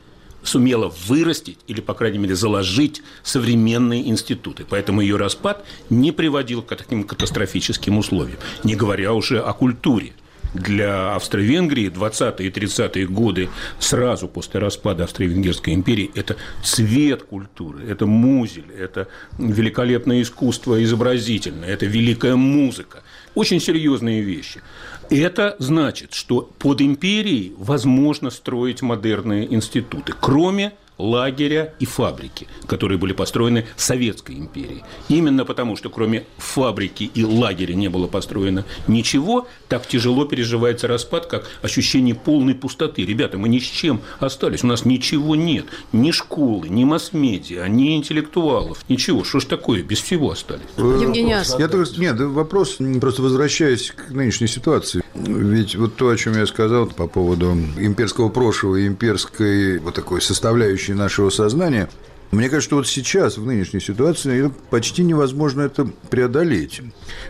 сумела 0.47 0.93
вырастить 1.07 1.59
или, 1.67 1.81
по 1.81 1.95
крайней 1.95 2.19
мере, 2.19 2.35
заложить 2.35 3.03
современные 3.23 4.09
институты. 4.09 4.65
Поэтому 4.69 5.01
ее 5.01 5.17
распад 5.17 5.65
не 5.91 6.13
приводил 6.13 6.63
к 6.63 6.75
таким 6.77 7.05
катастрофическим 7.05 7.99
условиям, 7.99 8.39
не 8.65 8.75
говоря 8.75 9.13
уже 9.13 9.41
о 9.41 9.53
культуре. 9.53 10.13
Для 10.55 11.15
Австро-Венгрии 11.15 11.91
20-е 11.91 12.49
и 12.49 12.51
30-е 12.51 13.07
годы, 13.07 13.51
сразу 13.79 14.27
после 14.27 14.61
распада 14.61 15.05
Австро-Венгерской 15.05 15.75
империи, 15.75 16.11
это 16.15 16.37
цвет 16.63 17.25
культуры, 17.25 17.85
это 17.87 18.07
музель, 18.07 18.71
это 18.79 19.09
великолепное 19.39 20.23
искусство 20.23 20.83
изобразительное, 20.83 21.69
это 21.69 21.85
великая 21.85 22.37
музыка. 22.37 23.03
Очень 23.37 23.61
серьезные 23.61 24.23
вещи. 24.23 24.63
Это 25.11 25.57
значит, 25.59 26.15
что 26.15 26.51
под 26.59 26.81
империей 26.81 27.53
возможно 27.59 28.31
строить 28.31 28.81
модерные 28.81 29.55
институты, 29.55 30.15
кроме 30.19 30.73
лагеря 30.99 31.75
и 31.79 31.85
фабрики, 31.85 32.47
которые 32.67 32.99
были 32.99 33.13
построены 33.13 33.67
Советской 33.77 34.37
империей. 34.37 34.83
Именно 35.09 35.45
потому, 35.45 35.77
что 35.77 35.91
кроме 35.91 36.25
фабрики 36.39 37.11
и 37.15 37.25
лагеря 37.25 37.75
не 37.75 37.89
было 37.89 38.07
построено 38.07 38.65
ничего, 38.87 39.47
так 39.69 39.87
тяжело 39.87 40.25
переживается 40.25 40.89
распад, 40.89 41.27
как 41.27 41.49
ощущение 41.63 42.15
полной 42.15 42.55
пустоты. 42.55 43.05
Ребята, 43.05 43.39
мы 43.39 43.49
ни 43.49 43.59
с 43.59 43.65
чем 43.65 44.01
остались, 44.21 44.65
у 44.65 44.67
нас 44.67 44.85
ничего 44.85 45.37
нет. 45.37 45.67
Ни 45.93 46.11
школы, 46.11 46.69
ни 46.69 46.85
масс-медиа, 46.85 47.67
ни 47.69 47.97
интеллектуалов, 47.97 48.85
ничего. 48.89 49.25
Что 49.25 49.41
ж 49.41 49.45
такое, 49.45 49.83
без 49.83 50.01
всего 50.01 50.31
остались? 50.31 50.65
Евгений 50.77 51.33
Ас. 51.33 51.57
Я 51.59 51.69
только, 51.69 51.91
нет, 51.99 52.19
вопрос, 52.19 52.79
просто 53.01 53.23
возвращаясь 53.23 53.91
к 53.91 54.11
нынешней 54.11 54.47
ситуации. 54.47 55.03
Ведь 55.15 55.77
вот 55.77 55.97
то, 55.97 56.09
о 56.09 56.17
чем 56.17 56.35
я 56.35 56.47
сказал 56.47 56.87
по 56.87 57.07
поводу 57.07 57.53
имперского 57.79 58.29
прошлого 58.29 58.77
и 58.77 58.87
имперской 58.87 59.79
вот 59.79 59.95
такой 59.95 60.21
составляющей 60.21 60.86
нашего 60.95 61.31
сознания, 61.31 61.89
мне 62.31 62.49
кажется, 62.49 62.69
что 62.69 62.77
вот 62.77 62.89
сейчас, 62.89 63.39
в 63.39 63.47
нынешней 63.47 63.81
ситуации, 63.81 64.53
почти 64.71 65.03
невозможно 65.05 65.63
это 65.63 65.89
преодолеть. 66.11 66.83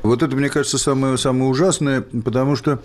Вот 0.02 0.22
это, 0.22 0.34
мне 0.34 0.48
кажется, 0.48 0.78
самое, 0.78 1.18
самое 1.18 1.50
ужасное, 1.50 2.00
потому 2.00 2.56
что 2.56 2.82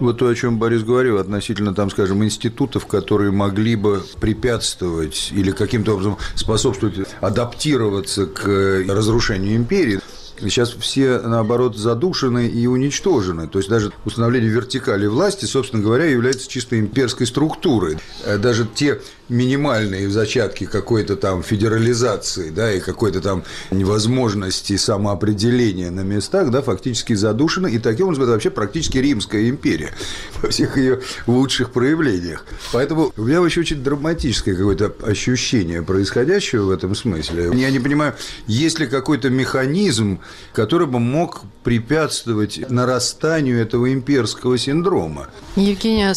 вот 0.00 0.18
то, 0.18 0.26
о 0.26 0.34
чем 0.34 0.58
Борис 0.58 0.82
говорил, 0.82 1.18
относительно, 1.18 1.72
там, 1.72 1.90
скажем, 1.90 2.24
институтов, 2.24 2.86
которые 2.86 3.30
могли 3.30 3.76
бы 3.76 4.02
препятствовать 4.20 5.30
или 5.32 5.52
каким-то 5.52 5.92
образом 5.92 6.18
способствовать 6.34 7.06
адаптироваться 7.20 8.26
к 8.26 8.48
э, 8.48 8.84
разрушению 8.88 9.56
империи, 9.56 10.00
Сейчас 10.40 10.72
все, 10.72 11.20
наоборот, 11.20 11.76
задушены 11.76 12.48
и 12.48 12.66
уничтожены. 12.66 13.46
То 13.46 13.58
есть 13.58 13.70
даже 13.70 13.92
установление 14.04 14.50
вертикали 14.50 15.06
власти, 15.06 15.44
собственно 15.44 15.82
говоря, 15.82 16.06
является 16.06 16.48
чисто 16.50 16.78
имперской 16.78 17.26
структурой. 17.26 17.98
Э, 18.24 18.36
Даже 18.36 18.66
те 18.66 19.00
минимальные 19.28 20.10
зачатки 20.10 20.66
какой-то 20.66 21.16
там 21.16 21.42
федерализации, 21.42 22.50
да, 22.50 22.72
и 22.72 22.80
какой-то 22.80 23.20
там 23.20 23.44
невозможности 23.70 24.76
самоопределения 24.76 25.90
на 25.90 26.00
местах, 26.00 26.50
да, 26.50 26.62
фактически 26.62 27.14
задушена, 27.14 27.66
и 27.66 27.78
таким 27.78 28.06
образом 28.06 28.24
это 28.24 28.32
вообще 28.32 28.50
практически 28.50 28.98
Римская 28.98 29.48
империя 29.48 29.94
во 30.42 30.50
всех 30.50 30.76
ее 30.76 31.00
лучших 31.26 31.72
проявлениях. 31.72 32.44
Поэтому 32.72 33.12
у 33.16 33.22
меня 33.22 33.40
вообще 33.40 33.60
очень 33.60 33.82
драматическое 33.82 34.54
какое-то 34.54 34.94
ощущение 35.04 35.82
происходящего 35.82 36.66
в 36.66 36.70
этом 36.70 36.94
смысле. 36.94 37.50
Я 37.54 37.70
не 37.70 37.80
понимаю, 37.80 38.14
есть 38.46 38.78
ли 38.78 38.86
какой-то 38.86 39.30
механизм, 39.30 40.20
который 40.52 40.86
бы 40.86 40.98
мог 41.00 41.42
препятствовать 41.62 42.70
нарастанию 42.70 43.60
этого 43.60 43.92
имперского 43.92 44.58
синдрома. 44.58 45.28
Евгения 45.56 46.14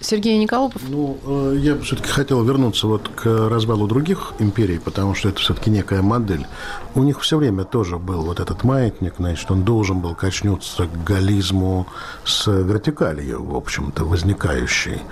Сергей 0.00 0.38
Николопов? 0.38 0.80
Ну, 0.88 1.18
э, 1.26 1.56
я 1.58 1.74
бы 1.74 1.82
все-таки 1.82 2.08
хотел 2.08 2.42
вернуться 2.42 2.86
вот 2.86 3.08
к 3.08 3.48
развалу 3.50 3.86
других 3.86 4.32
империй, 4.38 4.78
потому 4.78 5.14
что 5.14 5.28
это 5.28 5.40
все-таки 5.40 5.68
некая 5.68 6.00
модель. 6.00 6.46
У 6.94 7.02
них 7.02 7.20
все 7.20 7.36
время 7.36 7.64
тоже 7.64 7.98
был 7.98 8.22
вот 8.22 8.40
этот 8.40 8.64
маятник, 8.64 9.14
значит, 9.18 9.50
он 9.50 9.62
должен 9.62 10.00
был 10.00 10.14
качнуться 10.14 10.86
к 10.86 11.04
гализму 11.04 11.86
с 12.24 12.46
вертикалью, 12.50 13.44
в 13.44 13.54
общем-то, 13.54 14.04
возникающей. 14.04 15.02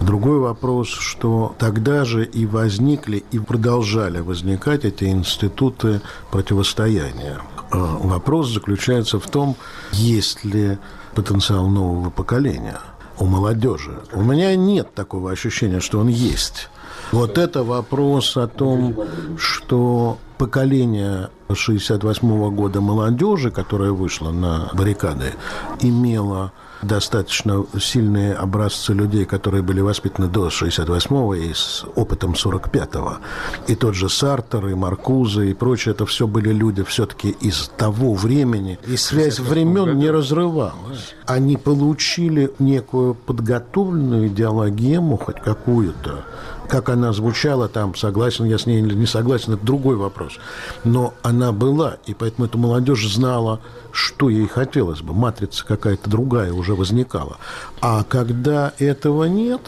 Другой 0.00 0.38
вопрос, 0.38 0.88
что 0.88 1.54
тогда 1.58 2.06
же 2.06 2.24
и 2.24 2.46
возникли, 2.46 3.24
и 3.30 3.38
продолжали 3.38 4.20
возникать 4.20 4.86
эти 4.86 5.04
институты 5.04 6.00
противостояния. 6.30 7.42
Э, 7.70 7.76
вопрос 8.00 8.48
заключается 8.48 9.20
в 9.20 9.26
том, 9.28 9.56
есть 9.92 10.42
ли 10.44 10.78
потенциал 11.14 11.68
нового 11.68 12.08
поколения– 12.08 12.78
у 13.20 13.24
молодежи. 13.24 13.98
У 14.12 14.22
меня 14.22 14.54
нет 14.56 14.94
такого 14.94 15.30
ощущения, 15.30 15.80
что 15.80 15.98
он 16.00 16.08
есть. 16.08 16.68
Вот 17.12 17.38
это 17.38 17.64
вопрос 17.64 18.36
о 18.36 18.46
том, 18.46 18.94
что 19.38 20.18
поколение 20.36 21.30
68 21.52 22.54
года 22.54 22.80
молодежи, 22.80 23.50
которая 23.50 23.92
вышла 23.92 24.30
на 24.30 24.70
баррикады, 24.74 25.34
имело 25.80 26.52
достаточно 26.82 27.64
сильные 27.80 28.34
образцы 28.34 28.92
людей, 28.92 29.24
которые 29.24 29.62
были 29.62 29.80
воспитаны 29.80 30.28
до 30.28 30.48
68-го 30.48 31.34
и 31.34 31.52
с 31.52 31.84
опытом 31.94 32.32
45-го. 32.32 33.18
И 33.66 33.74
тот 33.74 33.94
же 33.94 34.08
Сартер, 34.08 34.66
и 34.68 34.74
Маркуза, 34.74 35.42
и 35.42 35.54
прочее, 35.54 35.94
это 35.94 36.06
все 36.06 36.26
были 36.26 36.52
люди 36.52 36.82
все-таки 36.84 37.30
из 37.30 37.70
того 37.76 38.14
времени. 38.14 38.78
И 38.86 38.96
связь 38.96 39.38
времен 39.38 39.98
не 39.98 40.10
разрывалась. 40.10 41.14
Они 41.26 41.56
получили 41.56 42.50
некую 42.58 43.14
подготовленную 43.14 44.28
идеологему, 44.28 45.16
хоть 45.16 45.40
какую-то, 45.40 46.24
как 46.68 46.88
она 46.90 47.12
звучала 47.12 47.68
там, 47.68 47.94
согласен 47.94 48.44
я 48.44 48.58
с 48.58 48.66
ней 48.66 48.80
или 48.80 48.94
не 48.94 49.06
согласен, 49.06 49.54
это 49.54 49.64
другой 49.64 49.96
вопрос. 49.96 50.38
Но 50.84 51.14
она 51.22 51.52
была, 51.52 51.96
и 52.06 52.14
поэтому 52.14 52.46
эта 52.46 52.58
молодежь 52.58 53.08
знала, 53.08 53.60
что 53.90 54.28
ей 54.28 54.46
хотелось 54.46 55.00
бы. 55.00 55.14
Матрица 55.14 55.64
какая-то 55.64 56.08
другая 56.08 56.52
уже 56.52 56.74
возникала. 56.74 57.38
А 57.80 58.04
когда 58.04 58.72
этого 58.78 59.24
нет, 59.24 59.62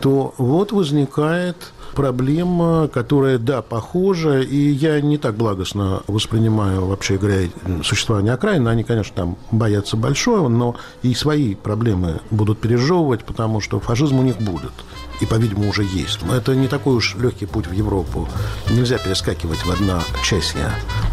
то 0.00 0.34
вот 0.38 0.72
возникает 0.72 1.56
проблема, 1.94 2.88
которая, 2.88 3.38
да, 3.38 3.62
похожа, 3.62 4.40
и 4.40 4.56
я 4.56 5.00
не 5.00 5.18
так 5.18 5.34
благостно 5.34 6.02
воспринимаю, 6.06 6.86
вообще 6.86 7.16
говоря, 7.16 7.48
существование 7.82 8.34
окраины. 8.34 8.68
Они, 8.68 8.84
конечно, 8.84 9.14
там 9.16 9.36
боятся 9.50 9.96
большого, 9.96 10.48
но 10.48 10.76
и 11.02 11.14
свои 11.14 11.54
проблемы 11.54 12.20
будут 12.30 12.60
пережевывать, 12.60 13.24
потому 13.24 13.60
что 13.60 13.80
фашизм 13.80 14.18
у 14.18 14.22
них 14.22 14.36
будет 14.36 14.72
и, 15.20 15.26
по-видимому, 15.26 15.70
уже 15.70 15.84
есть. 15.84 16.22
Но 16.22 16.34
это 16.34 16.54
не 16.54 16.68
такой 16.68 16.94
уж 16.94 17.14
легкий 17.16 17.46
путь 17.46 17.66
в 17.66 17.72
Европу. 17.72 18.28
Нельзя 18.70 18.98
перескакивать 18.98 19.64
в 19.64 19.70
одночасье. 19.70 20.70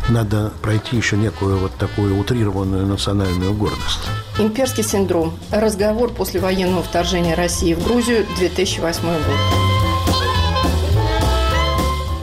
Надо 0.10 0.52
пройти 0.62 0.98
еще 0.98 1.18
некую 1.18 1.58
вот 1.58 1.74
такую 1.76 2.18
утрированную 2.18 2.86
национальную 2.86 3.54
гордость. 3.54 4.00
Имперский 4.38 4.84
синдром. 4.84 5.34
Разговор 5.52 6.10
после 6.12 6.40
военного 6.40 6.84
вторжения 6.84 7.36
России 7.36 7.74
в 7.74 7.84
Грузию 7.84 8.26
2008 8.38 9.02
год. 9.02 9.74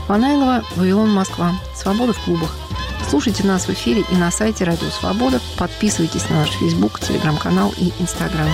Панайлова, 0.09 0.65
Вавилон, 0.77 1.11
Москва. 1.11 1.53
Свобода 1.75 2.13
в 2.13 2.19
клубах. 2.25 2.51
Слушайте 3.09 3.45
нас 3.45 3.67
в 3.67 3.71
эфире 3.71 4.05
и 4.11 4.15
на 4.15 4.31
сайте 4.31 4.65
Радио 4.65 4.89
Свобода. 4.89 5.41
Подписывайтесь 5.57 6.29
на 6.29 6.41
наш 6.41 6.51
Фейсбук, 6.51 7.01
Телеграм-канал 7.01 7.73
и 7.77 7.93
Инстаграм. 7.99 8.49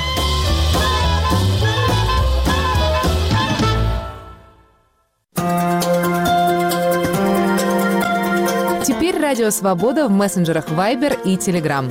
Радио 9.27 9.51
Свобода 9.51 10.07
в 10.07 10.13
мессенджерах 10.13 10.69
Viber 10.69 11.21
и 11.25 11.35
Telegram. 11.35 11.91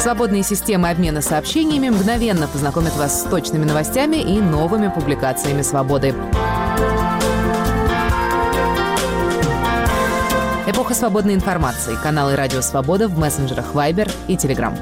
Свободные 0.00 0.42
системы 0.42 0.90
обмена 0.90 1.22
сообщениями 1.22 1.88
мгновенно 1.88 2.48
познакомят 2.48 2.96
вас 2.96 3.20
с 3.20 3.24
точными 3.30 3.64
новостями 3.64 4.16
и 4.16 4.40
новыми 4.40 4.88
публикациями 4.88 5.62
«Свободы». 5.62 6.12
Эпоха 10.66 10.94
свободной 10.94 11.34
информации. 11.34 11.94
Каналы 12.02 12.34
«Радио 12.34 12.60
Свобода» 12.60 13.06
в 13.06 13.16
мессенджерах 13.16 13.66
Viber 13.72 14.10
и 14.26 14.34
Telegram. 14.34 14.76